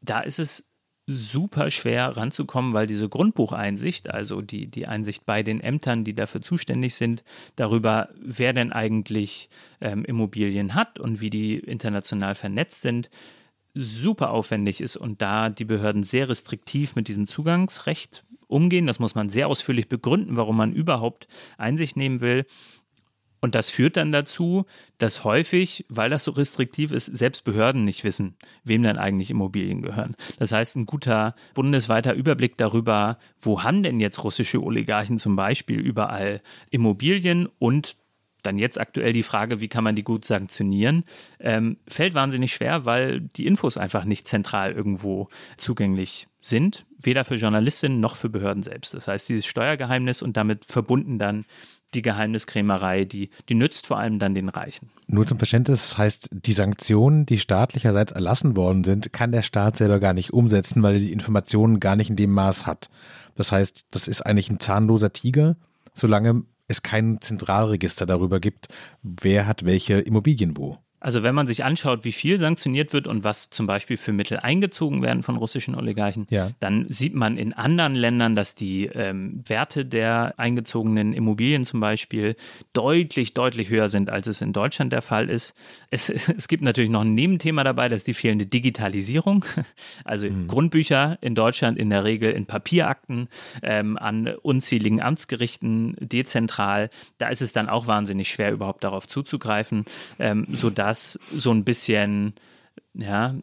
[0.00, 0.70] Da ist es
[1.06, 6.40] super schwer ranzukommen, weil diese Grundbucheinsicht, also die, die Einsicht bei den Ämtern, die dafür
[6.40, 7.24] zuständig sind,
[7.56, 9.48] darüber, wer denn eigentlich
[9.80, 13.10] ähm, Immobilien hat und wie die international vernetzt sind,
[13.74, 18.86] super aufwendig ist und da die Behörden sehr restriktiv mit diesem Zugangsrecht umgehen.
[18.86, 22.46] Das muss man sehr ausführlich begründen, warum man überhaupt Einsicht nehmen will.
[23.42, 24.66] Und das führt dann dazu,
[24.98, 29.80] dass häufig, weil das so restriktiv ist, selbst Behörden nicht wissen, wem dann eigentlich Immobilien
[29.80, 30.14] gehören.
[30.38, 35.80] Das heißt, ein guter bundesweiter Überblick darüber, wo haben denn jetzt russische Oligarchen zum Beispiel
[35.80, 37.96] überall Immobilien und
[38.42, 41.04] dann jetzt aktuell die Frage, wie kann man die gut sanktionieren,
[41.38, 47.34] ähm, fällt wahnsinnig schwer, weil die Infos einfach nicht zentral irgendwo zugänglich sind, weder für
[47.34, 48.94] Journalistinnen noch für Behörden selbst.
[48.94, 51.44] Das heißt, dieses Steuergeheimnis und damit verbunden dann
[51.94, 54.90] die Geheimniskrämerei, die, die nützt vor allem dann den Reichen.
[55.08, 59.76] Nur zum Verständnis, das heißt, die Sanktionen, die staatlicherseits erlassen worden sind, kann der Staat
[59.76, 62.90] selber gar nicht umsetzen, weil er die Informationen gar nicht in dem Maß hat.
[63.34, 65.56] Das heißt, das ist eigentlich ein zahnloser Tiger,
[65.92, 68.68] solange es kein Zentralregister darüber gibt,
[69.02, 70.78] wer hat welche Immobilien wo.
[71.00, 74.38] Also wenn man sich anschaut, wie viel sanktioniert wird und was zum Beispiel für Mittel
[74.38, 76.50] eingezogen werden von russischen Oligarchen, ja.
[76.60, 82.36] dann sieht man in anderen Ländern, dass die ähm, Werte der eingezogenen Immobilien zum Beispiel
[82.74, 85.54] deutlich, deutlich höher sind, als es in Deutschland der Fall ist.
[85.90, 89.44] Es, es gibt natürlich noch ein Nebenthema dabei, das ist die fehlende Digitalisierung.
[90.04, 90.48] Also mhm.
[90.48, 93.28] Grundbücher in Deutschland in der Regel in Papierakten,
[93.62, 96.90] ähm, an unzähligen Amtsgerichten, dezentral.
[97.18, 99.84] Da ist es dann auch wahnsinnig schwer, überhaupt darauf zuzugreifen,
[100.18, 102.34] ähm, sodass dass so ein bisschen
[102.94, 103.36] ja,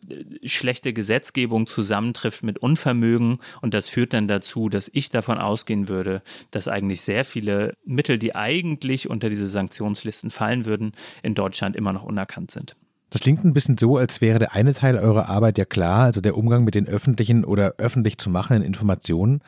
[0.43, 6.21] schlechte Gesetzgebung zusammentrifft mit Unvermögen und das führt dann dazu, dass ich davon ausgehen würde,
[6.51, 10.91] dass eigentlich sehr viele Mittel, die eigentlich unter diese Sanktionslisten fallen würden,
[11.23, 12.75] in Deutschland immer noch unerkannt sind.
[13.11, 16.19] Das klingt ein bisschen so, als wäre der eine Teil eurer Arbeit ja klar, also
[16.19, 19.41] der Umgang mit den öffentlichen oder öffentlich zu machenden Informationen,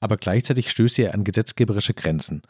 [0.00, 2.42] aber gleichzeitig stößt ihr an gesetzgeberische Grenzen.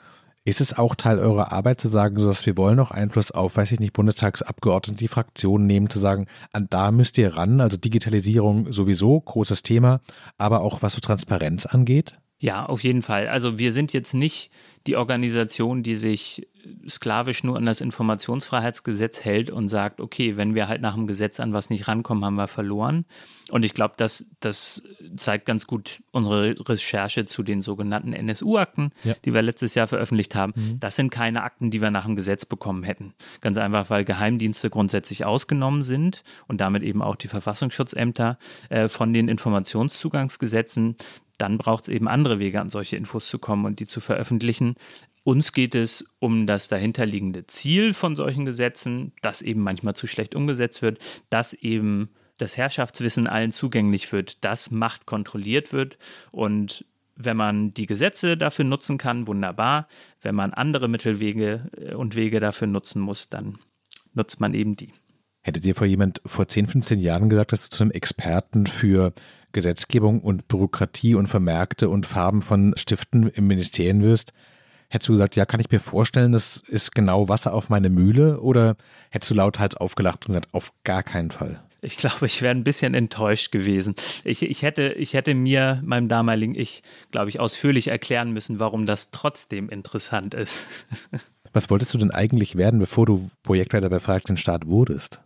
[0.46, 3.56] Ist es auch Teil eurer Arbeit zu sagen, so dass wir wollen auch Einfluss auf,
[3.56, 7.76] weiß ich nicht, Bundestagsabgeordnete, die Fraktionen nehmen, zu sagen, an da müsst ihr ran, also
[7.76, 10.00] Digitalisierung sowieso, großes Thema,
[10.38, 12.20] aber auch was so Transparenz angeht?
[12.46, 13.26] Ja, auf jeden Fall.
[13.26, 14.52] Also wir sind jetzt nicht
[14.86, 16.46] die Organisation, die sich
[16.88, 21.40] sklavisch nur an das Informationsfreiheitsgesetz hält und sagt, okay, wenn wir halt nach dem Gesetz
[21.40, 23.04] an was nicht rankommen, haben wir verloren.
[23.50, 24.84] Und ich glaube, das, das
[25.16, 29.14] zeigt ganz gut unsere Recherche zu den sogenannten NSU-Akten, ja.
[29.24, 30.52] die wir letztes Jahr veröffentlicht haben.
[30.54, 30.80] Mhm.
[30.80, 33.14] Das sind keine Akten, die wir nach dem Gesetz bekommen hätten.
[33.40, 39.12] Ganz einfach, weil Geheimdienste grundsätzlich ausgenommen sind und damit eben auch die Verfassungsschutzämter äh, von
[39.12, 40.96] den Informationszugangsgesetzen
[41.38, 44.74] dann braucht es eben andere Wege, an solche Infos zu kommen und die zu veröffentlichen.
[45.22, 50.34] Uns geht es um das dahinterliegende Ziel von solchen Gesetzen, das eben manchmal zu schlecht
[50.34, 50.98] umgesetzt wird,
[51.30, 55.98] dass eben das Herrschaftswissen allen zugänglich wird, dass Macht kontrolliert wird
[56.30, 56.84] und
[57.16, 59.88] wenn man die Gesetze dafür nutzen kann, wunderbar.
[60.20, 63.58] Wenn man andere Mittelwege äh, und Wege dafür nutzen muss, dann
[64.12, 64.92] nutzt man eben die.
[65.42, 69.12] Hättet ihr vor jemand vor 10, 15 Jahren gesagt, dass du zu einem Experten für
[69.56, 74.34] Gesetzgebung und Bürokratie und Vermerkte und Farben von Stiften im Ministerium wirst,
[74.90, 78.40] hättest du gesagt, ja, kann ich mir vorstellen, das ist genau Wasser auf meine Mühle?
[78.42, 78.76] Oder
[79.08, 81.62] hättest du lauthals aufgelacht und gesagt, auf gar keinen Fall?
[81.80, 83.94] Ich glaube, ich wäre ein bisschen enttäuscht gewesen.
[84.24, 88.84] Ich, ich, hätte, ich hätte mir, meinem damaligen Ich, glaube ich, ausführlich erklären müssen, warum
[88.84, 90.64] das trotzdem interessant ist.
[91.54, 95.20] Was wolltest du denn eigentlich werden, bevor du Projektleiter bei Vereinigten Staat wurdest?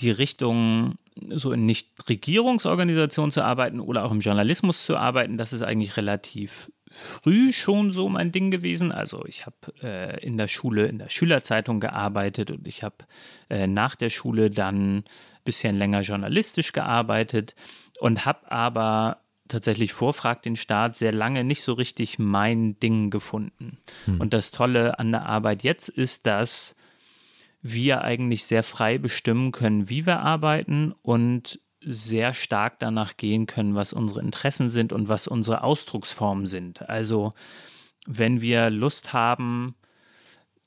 [0.00, 0.94] Die Richtung
[1.30, 6.70] so in Nichtregierungsorganisationen zu arbeiten oder auch im Journalismus zu arbeiten, das ist eigentlich relativ
[6.90, 8.92] früh schon so mein Ding gewesen.
[8.92, 12.96] Also ich habe äh, in der Schule in der Schülerzeitung gearbeitet und ich habe
[13.48, 15.04] äh, nach der Schule dann ein
[15.44, 17.54] bisschen länger journalistisch gearbeitet
[17.98, 23.10] und habe aber tatsächlich vor Frag den Staat sehr lange nicht so richtig mein Ding
[23.10, 23.78] gefunden.
[24.04, 24.20] Hm.
[24.20, 26.76] Und das Tolle an der Arbeit jetzt ist, dass
[27.72, 33.74] wir eigentlich sehr frei bestimmen können, wie wir arbeiten und sehr stark danach gehen können,
[33.74, 36.88] was unsere Interessen sind und was unsere Ausdrucksformen sind.
[36.88, 37.32] Also
[38.06, 39.76] wenn wir Lust haben,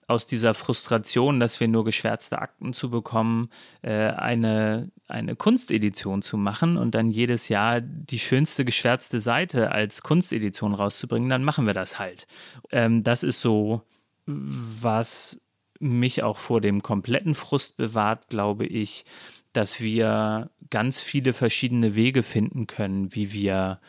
[0.09, 3.49] aus dieser Frustration, dass wir nur geschwärzte Akten zu bekommen,
[3.83, 10.01] äh, eine, eine Kunstedition zu machen und dann jedes Jahr die schönste geschwärzte Seite als
[10.01, 12.25] Kunstedition rauszubringen, dann machen wir das halt.
[12.71, 13.83] Ähm, das ist so,
[14.25, 15.39] was
[15.79, 19.05] mich auch vor dem kompletten Frust bewahrt, glaube ich,
[19.53, 23.79] dass wir ganz viele verschiedene Wege finden können, wie wir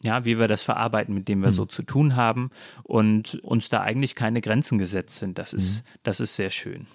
[0.00, 1.54] ja, wie wir das verarbeiten, mit dem wir mhm.
[1.54, 2.50] so zu tun haben
[2.84, 5.38] und uns da eigentlich keine Grenzen gesetzt sind.
[5.38, 5.88] Das ist, mhm.
[6.04, 6.86] das ist sehr schön.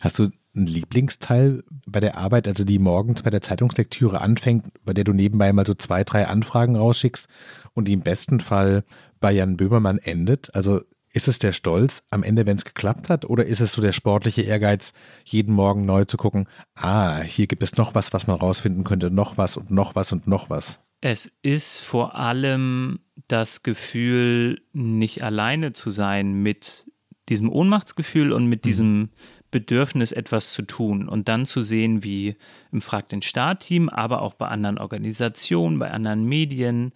[0.00, 4.94] Hast du einen Lieblingsteil bei der Arbeit, also die morgens bei der Zeitungslektüre anfängt, bei
[4.94, 7.28] der du nebenbei mal so zwei, drei Anfragen rausschickst
[7.74, 8.82] und die im besten Fall
[9.20, 10.54] bei Jan Böhmermann endet?
[10.54, 10.80] Also
[11.12, 13.92] ist es der Stolz am Ende, wenn es geklappt hat, oder ist es so der
[13.92, 14.92] sportliche Ehrgeiz,
[15.24, 19.10] jeden Morgen neu zu gucken, ah, hier gibt es noch was, was man rausfinden könnte,
[19.10, 20.80] noch was und noch was und noch was?
[21.00, 26.86] Es ist vor allem das Gefühl, nicht alleine zu sein mit
[27.28, 28.68] diesem Ohnmachtsgefühl und mit mhm.
[28.68, 29.08] diesem
[29.50, 32.36] Bedürfnis, etwas zu tun und dann zu sehen, wie
[32.70, 36.92] im Frag den Staat-Team, aber auch bei anderen Organisationen, bei anderen Medien,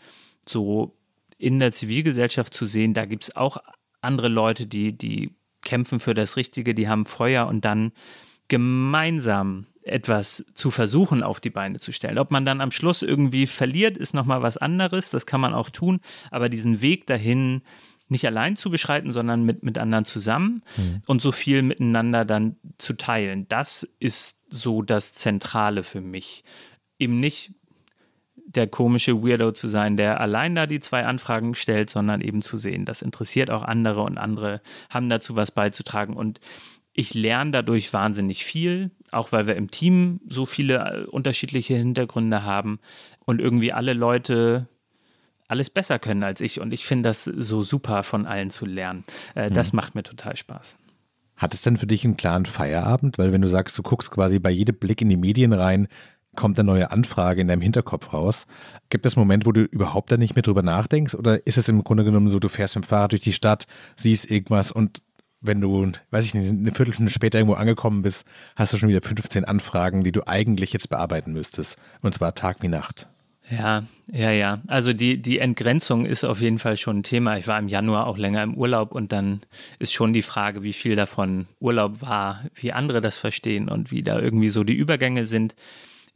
[0.48, 0.96] so
[1.36, 3.58] in der Zivilgesellschaft zu sehen, da gibt es auch
[4.04, 7.92] andere Leute, die, die kämpfen für das Richtige, die haben Feuer und dann
[8.48, 12.18] gemeinsam etwas zu versuchen auf die Beine zu stellen.
[12.18, 15.70] Ob man dann am Schluss irgendwie verliert, ist nochmal was anderes, das kann man auch
[15.70, 17.62] tun, aber diesen Weg dahin
[18.08, 21.02] nicht allein zu beschreiten, sondern mit, mit anderen zusammen mhm.
[21.06, 26.44] und so viel miteinander dann zu teilen, das ist so das Zentrale für mich.
[26.98, 27.54] Eben nicht
[28.46, 32.56] der komische Weirdo zu sein, der allein da die zwei Anfragen stellt, sondern eben zu
[32.56, 36.14] sehen, das interessiert auch andere und andere haben dazu was beizutragen.
[36.14, 36.40] Und
[36.92, 42.44] ich lerne dadurch wahnsinnig viel, auch weil wir im Team so viele äh, unterschiedliche Hintergründe
[42.44, 42.78] haben
[43.24, 44.68] und irgendwie alle Leute
[45.48, 46.60] alles besser können als ich.
[46.60, 49.04] Und ich finde das so super, von allen zu lernen.
[49.34, 49.76] Äh, das mhm.
[49.76, 50.76] macht mir total Spaß.
[51.36, 53.18] Hat es denn für dich einen klaren Feierabend?
[53.18, 55.88] Weil wenn du sagst, du guckst quasi bei jedem Blick in die Medien rein,
[56.34, 58.46] kommt eine neue Anfrage in deinem Hinterkopf raus.
[58.90, 61.14] Gibt es einen Moment, wo du überhaupt da nicht mehr drüber nachdenkst?
[61.14, 63.66] Oder ist es im Grunde genommen so, du fährst mit dem Fahrrad durch die Stadt,
[63.96, 65.02] siehst irgendwas und
[65.44, 68.26] wenn du, weiß ich nicht, eine Viertelstunde später irgendwo angekommen bist,
[68.56, 71.78] hast du schon wieder 15 Anfragen, die du eigentlich jetzt bearbeiten müsstest.
[72.00, 73.08] Und zwar Tag wie Nacht.
[73.50, 74.62] Ja, ja, ja.
[74.66, 77.36] Also die, die Entgrenzung ist auf jeden Fall schon ein Thema.
[77.36, 79.40] Ich war im Januar auch länger im Urlaub und dann
[79.78, 84.02] ist schon die Frage, wie viel davon Urlaub war, wie andere das verstehen und wie
[84.02, 85.54] da irgendwie so die Übergänge sind.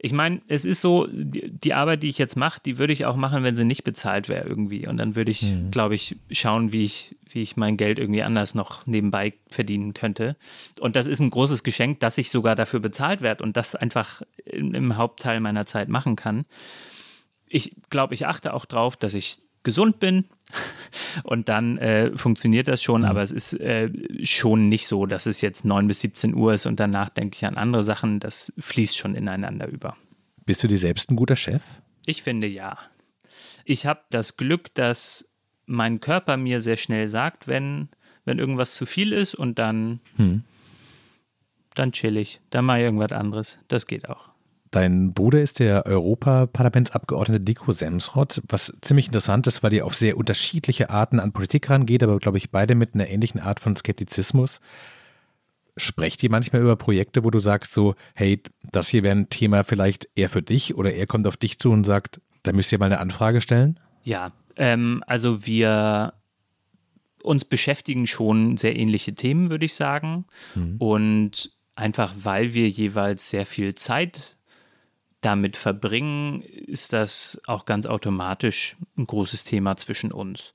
[0.01, 3.05] Ich meine, es ist so, die, die, Arbeit, die ich jetzt mache, die würde ich
[3.05, 4.87] auch machen, wenn sie nicht bezahlt wäre irgendwie.
[4.87, 5.71] Und dann würde ich, mhm.
[5.71, 10.37] glaube ich, schauen, wie ich, wie ich mein Geld irgendwie anders noch nebenbei verdienen könnte.
[10.79, 14.21] Und das ist ein großes Geschenk, dass ich sogar dafür bezahlt werde und das einfach
[14.45, 16.45] im, im Hauptteil meiner Zeit machen kann.
[17.49, 20.25] Ich glaube, ich achte auch drauf, dass ich gesund bin
[21.23, 23.07] und dann äh, funktioniert das schon, mhm.
[23.07, 23.89] aber es ist äh,
[24.23, 27.45] schon nicht so, dass es jetzt 9 bis 17 Uhr ist und danach denke ich
[27.45, 29.95] an andere Sachen, das fließt schon ineinander über.
[30.45, 31.61] Bist du dir selbst ein guter Chef?
[32.05, 32.77] Ich finde ja.
[33.65, 35.29] Ich habe das Glück, dass
[35.67, 37.89] mein Körper mir sehr schnell sagt, wenn,
[38.25, 40.43] wenn irgendwas zu viel ist und dann, hm.
[41.75, 43.59] dann chill ich, dann mache ich irgendwas anderes.
[43.67, 44.28] Das geht auch.
[44.71, 50.15] Dein Bruder ist der Europaparlamentsabgeordnete Diko Semsrott, was ziemlich interessant ist, weil ihr auf sehr
[50.15, 54.61] unterschiedliche Arten an Politik rangeht, aber glaube ich beide mit einer ähnlichen Art von Skeptizismus.
[55.75, 59.63] Sprecht ihr manchmal über Projekte, wo du sagst so, hey, das hier wäre ein Thema
[59.63, 62.79] vielleicht eher für dich oder er kommt auf dich zu und sagt, da müsst ihr
[62.79, 63.79] mal eine Anfrage stellen?
[64.03, 66.13] Ja, ähm, also wir
[67.23, 70.25] uns beschäftigen schon sehr ähnliche Themen, würde ich sagen.
[70.53, 70.75] Mhm.
[70.77, 74.37] Und einfach weil wir jeweils sehr viel Zeit
[75.21, 80.53] damit verbringen, ist das auch ganz automatisch ein großes Thema zwischen uns.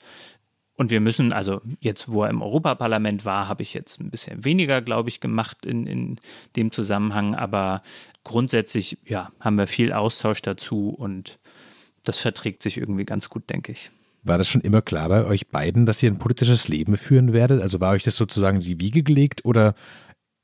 [0.77, 4.45] Und wir müssen, also jetzt, wo er im Europaparlament war, habe ich jetzt ein bisschen
[4.45, 6.19] weniger, glaube ich, gemacht in, in
[6.57, 7.35] dem Zusammenhang.
[7.37, 7.83] Aber
[8.25, 11.39] grundsätzlich, ja, haben wir viel Austausch dazu und
[12.03, 13.93] das verträgt sich irgendwie ganz gut, denke ich.
[14.25, 17.62] War das schon immer klar bei euch beiden, dass ihr ein politisches Leben führen werdet?
[17.62, 19.75] Also war euch das sozusagen die Wiege gelegt oder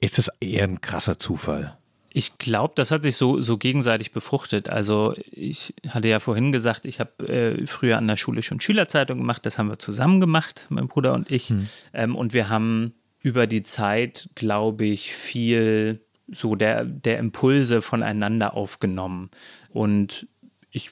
[0.01, 1.80] ist das eher ein krasser Zufall?
[2.13, 4.69] Ich glaube, das hat sich so, so gegenseitig befruchtet.
[4.69, 9.19] Also ich hatte ja vorhin gesagt, ich habe äh, früher an der Schule schon Schülerzeitung
[9.19, 9.47] gemacht.
[9.47, 11.51] Das haben wir zusammen gemacht, mein Bruder und ich.
[11.51, 11.69] Hm.
[11.93, 18.55] Ähm, und wir haben über die Zeit, glaube ich, viel so der, der Impulse voneinander
[18.55, 19.31] aufgenommen.
[19.69, 20.27] Und
[20.71, 20.91] ich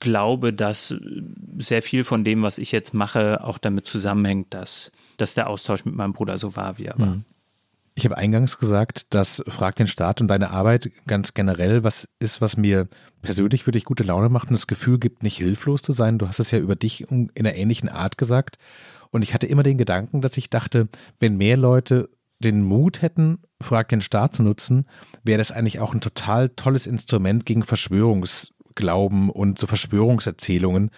[0.00, 0.94] glaube, dass
[1.58, 5.84] sehr viel von dem, was ich jetzt mache, auch damit zusammenhängt, dass, dass der Austausch
[5.84, 7.14] mit meinem Bruder so war, wie er war.
[7.14, 7.24] Hm.
[7.98, 12.42] Ich habe eingangs gesagt, dass Frag den Staat und deine Arbeit ganz generell was ist,
[12.42, 12.88] was mir
[13.22, 16.18] persönlich wirklich gute Laune macht und das Gefühl gibt, nicht hilflos zu sein.
[16.18, 18.58] Du hast es ja über dich in einer ähnlichen Art gesagt.
[19.12, 20.88] Und ich hatte immer den Gedanken, dass ich dachte,
[21.20, 24.84] wenn mehr Leute den Mut hätten, Frag den Staat zu nutzen,
[25.24, 30.90] wäre das eigentlich auch ein total tolles Instrument gegen Verschwörungsglauben und so Verschwörungserzählungen,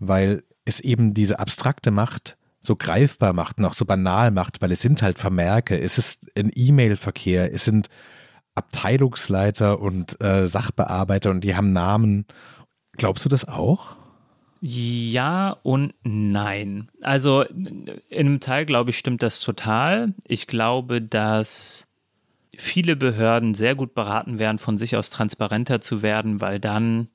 [0.00, 4.72] weil es eben diese abstrakte Macht so greifbar macht und auch so banal macht, weil
[4.72, 7.88] es sind halt Vermerke, es ist ein E-Mail-Verkehr, es sind
[8.54, 12.26] Abteilungsleiter und äh, Sachbearbeiter und die haben Namen.
[12.96, 13.96] Glaubst du das auch?
[14.60, 16.88] Ja und nein.
[17.00, 20.14] Also in einem Teil, glaube ich, stimmt das total.
[20.28, 21.88] Ich glaube, dass
[22.56, 27.08] viele Behörden sehr gut beraten wären, von sich aus transparenter zu werden, weil dann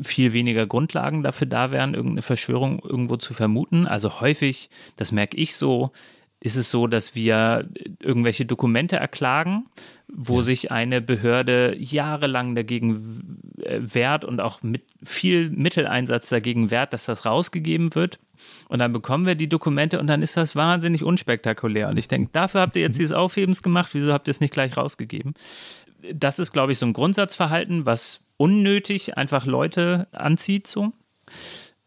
[0.00, 3.86] viel weniger Grundlagen dafür da wären, irgendeine Verschwörung irgendwo zu vermuten.
[3.86, 5.92] Also häufig, das merke ich so,
[6.40, 7.68] ist es so, dass wir
[8.00, 9.66] irgendwelche Dokumente erklagen,
[10.06, 10.42] wo ja.
[10.44, 17.26] sich eine Behörde jahrelang dagegen wehrt und auch mit viel Mitteleinsatz dagegen wehrt, dass das
[17.26, 18.18] rausgegeben wird.
[18.68, 21.88] Und dann bekommen wir die Dokumente und dann ist das wahnsinnig unspektakulär.
[21.88, 23.02] Und ich denke, dafür habt ihr jetzt mhm.
[23.02, 25.34] dieses Aufhebens gemacht, wieso habt ihr es nicht gleich rausgegeben?
[26.14, 30.66] Das ist, glaube ich, so ein Grundsatzverhalten, was unnötig einfach Leute anzieht.
[30.66, 30.92] So.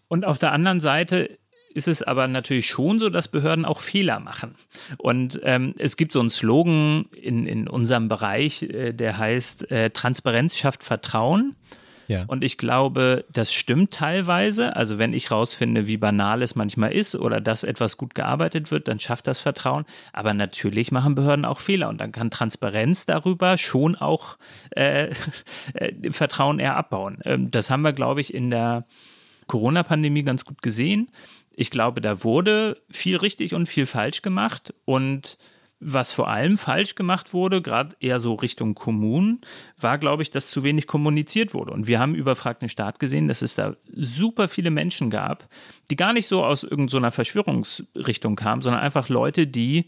[0.08, 1.39] Und auf der anderen Seite
[1.74, 4.56] ist es aber natürlich schon so, dass Behörden auch Fehler machen.
[4.97, 9.89] Und ähm, es gibt so einen Slogan in, in unserem Bereich, äh, der heißt, äh,
[9.89, 11.56] Transparenz schafft Vertrauen.
[12.08, 12.26] Ja.
[12.28, 14.76] Und ich glaube, das stimmt teilweise.
[14.76, 18.88] Also wenn ich rausfinde, wie banal es manchmal ist oder dass etwas gut gearbeitet wird,
[18.88, 19.86] dann schafft das Vertrauen.
[20.14, 24.38] Aber natürlich machen Behörden auch Fehler und dann kann Transparenz darüber schon auch
[24.72, 25.10] äh,
[25.74, 27.20] äh, Vertrauen eher abbauen.
[27.26, 28.86] Ähm, das haben wir, glaube ich, in der
[29.47, 31.10] Corona-Pandemie ganz gut gesehen.
[31.56, 35.38] Ich glaube, da wurde viel richtig und viel falsch gemacht und
[35.82, 39.42] was vor allem falsch gemacht wurde, gerade eher so Richtung Kommunen,
[39.80, 41.72] war, glaube ich, dass zu wenig kommuniziert wurde.
[41.72, 45.50] Und wir haben über Frag den Staat gesehen, dass es da super viele Menschen gab,
[45.90, 49.88] die gar nicht so aus irgendeiner Verschwörungsrichtung kamen, sondern einfach Leute, die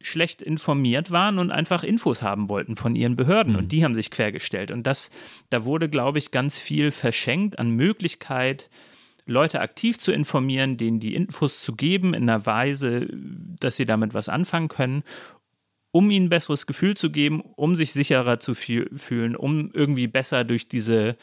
[0.00, 3.52] schlecht informiert waren und einfach Infos haben wollten von ihren Behörden.
[3.52, 3.58] Mhm.
[3.60, 4.70] Und die haben sich quergestellt.
[4.70, 5.10] Und das,
[5.50, 8.70] da wurde, glaube ich, ganz viel verschenkt an Möglichkeit,
[9.26, 13.08] Leute aktiv zu informieren, denen die Infos zu geben in einer Weise,
[13.60, 15.04] dass sie damit was anfangen können,
[15.92, 20.44] um ihnen ein besseres Gefühl zu geben, um sich sicherer zu fühlen, um irgendwie besser
[20.44, 21.16] durch diese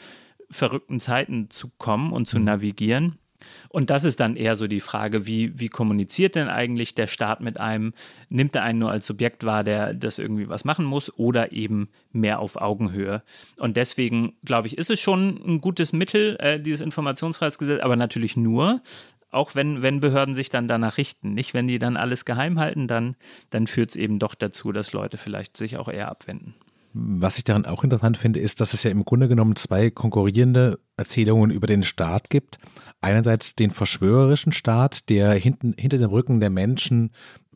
[0.50, 2.44] verrückten Zeiten zu kommen und zu mhm.
[2.44, 3.19] navigieren.
[3.68, 7.40] Und das ist dann eher so die Frage, wie, wie kommuniziert denn eigentlich der Staat
[7.40, 7.94] mit einem?
[8.28, 11.88] Nimmt er einen nur als Subjekt wahr, der das irgendwie was machen muss oder eben
[12.12, 13.22] mehr auf Augenhöhe?
[13.56, 18.36] Und deswegen, glaube ich, ist es schon ein gutes Mittel, äh, dieses Informationsfreiheitsgesetz, aber natürlich
[18.36, 18.82] nur,
[19.30, 21.34] auch wenn, wenn Behörden sich dann danach richten.
[21.34, 23.16] Nicht, wenn die dann alles geheim halten, dann,
[23.50, 26.54] dann führt es eben doch dazu, dass Leute vielleicht sich auch eher abwenden.
[26.92, 30.80] Was ich daran auch interessant finde, ist, dass es ja im Grunde genommen zwei konkurrierende
[30.96, 32.58] Erzählungen über den Staat gibt.
[33.00, 37.10] Einerseits den verschwörerischen Staat, der hinten, hinter dem Rücken der Menschen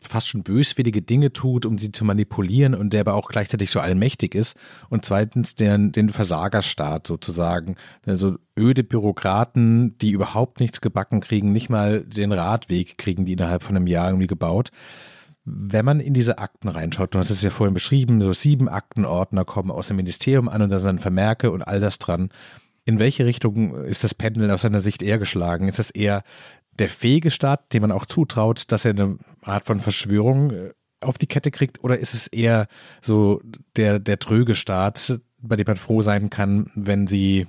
[0.08, 3.80] fast schon böswillige Dinge tut, um sie zu manipulieren und der aber auch gleichzeitig so
[3.80, 4.56] allmächtig ist.
[4.88, 7.76] Und zweitens den, den Versagerstaat sozusagen.
[8.06, 13.62] Also öde Bürokraten, die überhaupt nichts gebacken kriegen, nicht mal den Radweg kriegen die innerhalb
[13.62, 14.70] von einem Jahr irgendwie gebaut.
[15.44, 19.44] Wenn man in diese Akten reinschaut, du hast es ja vorhin beschrieben, so sieben Aktenordner
[19.44, 22.30] kommen aus dem Ministerium an und da sind Vermerke und all das dran.
[22.86, 25.68] In welche Richtung ist das Pendeln aus seiner Sicht eher geschlagen?
[25.68, 26.22] Ist das eher
[26.78, 31.18] der fähige Staat, dem man auch zutraut, dass er eine Art von Verschwörung äh, auf
[31.18, 31.82] die Kette kriegt?
[31.84, 32.66] Oder ist es eher
[33.00, 33.40] so
[33.76, 37.46] der, der tröge Staat, bei dem man froh sein kann, wenn sie,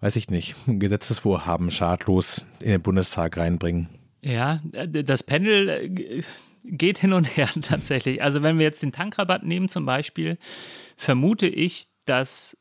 [0.00, 3.88] weiß ich nicht, ein Gesetzesvorhaben schadlos in den Bundestag reinbringen?
[4.20, 6.22] Ja, das Pendel äh,
[6.66, 8.22] geht hin und her tatsächlich.
[8.22, 10.38] Also wenn wir jetzt den Tankrabatt nehmen zum Beispiel,
[10.96, 12.56] vermute ich, dass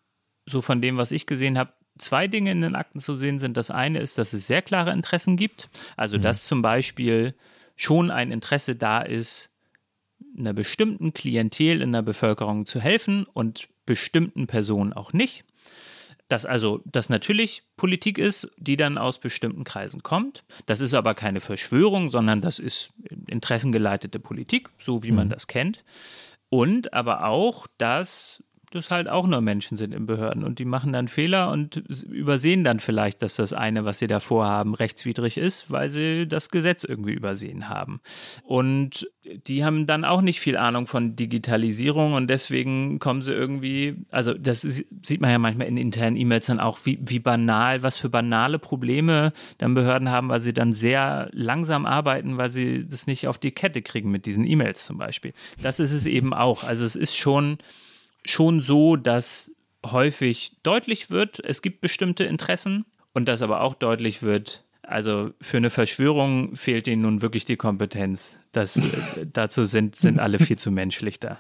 [0.46, 3.58] so von dem, was ich gesehen habe, zwei Dinge in den Akten zu sehen sind.
[3.58, 5.70] Das eine ist, dass es sehr klare Interessen gibt.
[5.96, 6.22] Also mhm.
[6.22, 7.36] dass zum Beispiel
[7.76, 9.50] schon ein Interesse da ist,
[10.38, 15.46] einer bestimmten Klientel in der Bevölkerung zu helfen und bestimmten Personen auch nicht
[16.28, 20.44] dass also das natürlich Politik ist, die dann aus bestimmten Kreisen kommt.
[20.66, 22.90] Das ist aber keine Verschwörung, sondern das ist
[23.28, 25.32] interessengeleitete Politik, so wie man mhm.
[25.32, 25.84] das kennt.
[26.50, 30.94] Und aber auch, dass das halt auch nur Menschen sind in Behörden und die machen
[30.94, 31.78] dann Fehler und
[32.10, 36.50] übersehen dann vielleicht, dass das eine, was sie da vorhaben, rechtswidrig ist, weil sie das
[36.50, 38.02] Gesetz irgendwie übersehen haben.
[38.44, 39.10] Und
[39.48, 44.34] die haben dann auch nicht viel Ahnung von Digitalisierung und deswegen kommen sie irgendwie, also
[44.34, 48.10] das sieht man ja manchmal in internen E-Mails dann auch, wie, wie banal, was für
[48.10, 53.28] banale Probleme dann Behörden haben, weil sie dann sehr langsam arbeiten, weil sie das nicht
[53.28, 55.34] auf die Kette kriegen mit diesen E-Mails zum Beispiel.
[55.62, 56.64] Das ist es eben auch.
[56.64, 57.58] Also es ist schon
[58.26, 59.52] schon so, dass
[59.86, 65.58] häufig deutlich wird, es gibt bestimmte Interessen und dass aber auch deutlich wird, also für
[65.58, 68.36] eine Verschwörung fehlt ihnen nun wirklich die Kompetenz.
[68.52, 68.80] Das,
[69.34, 71.40] dazu sind, sind alle viel zu menschlich da.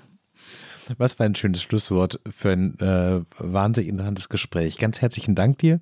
[0.97, 4.77] Was für ein schönes Schlusswort für ein äh, wahnsinnig interessantes Gespräch.
[4.77, 5.79] Ganz herzlichen Dank dir.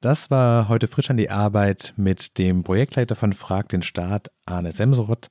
[0.00, 4.70] Das war heute frisch an die Arbeit mit dem Projektleiter von Frag den Staat, Arne
[4.70, 5.26] Semserott.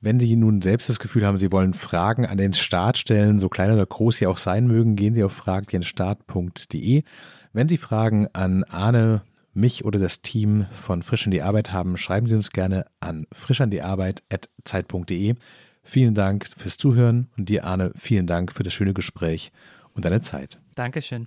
[0.00, 3.48] Wenn Sie nun selbst das Gefühl haben, Sie wollen Fragen an den Staat stellen, so
[3.48, 7.02] klein oder groß sie auch sein mögen, gehen Sie auf fragdenstaat.de.
[7.54, 9.22] Wenn Sie Fragen an Arne,
[9.54, 13.26] mich oder das Team von Frisch an die Arbeit haben, schreiben Sie uns gerne an
[13.32, 15.34] frischandiarbeit.zeit.de.
[15.82, 19.50] Vielen Dank fürs Zuhören und dir, Arne, vielen Dank für das schöne Gespräch
[19.94, 20.58] und deine Zeit.
[20.74, 21.26] Dankeschön.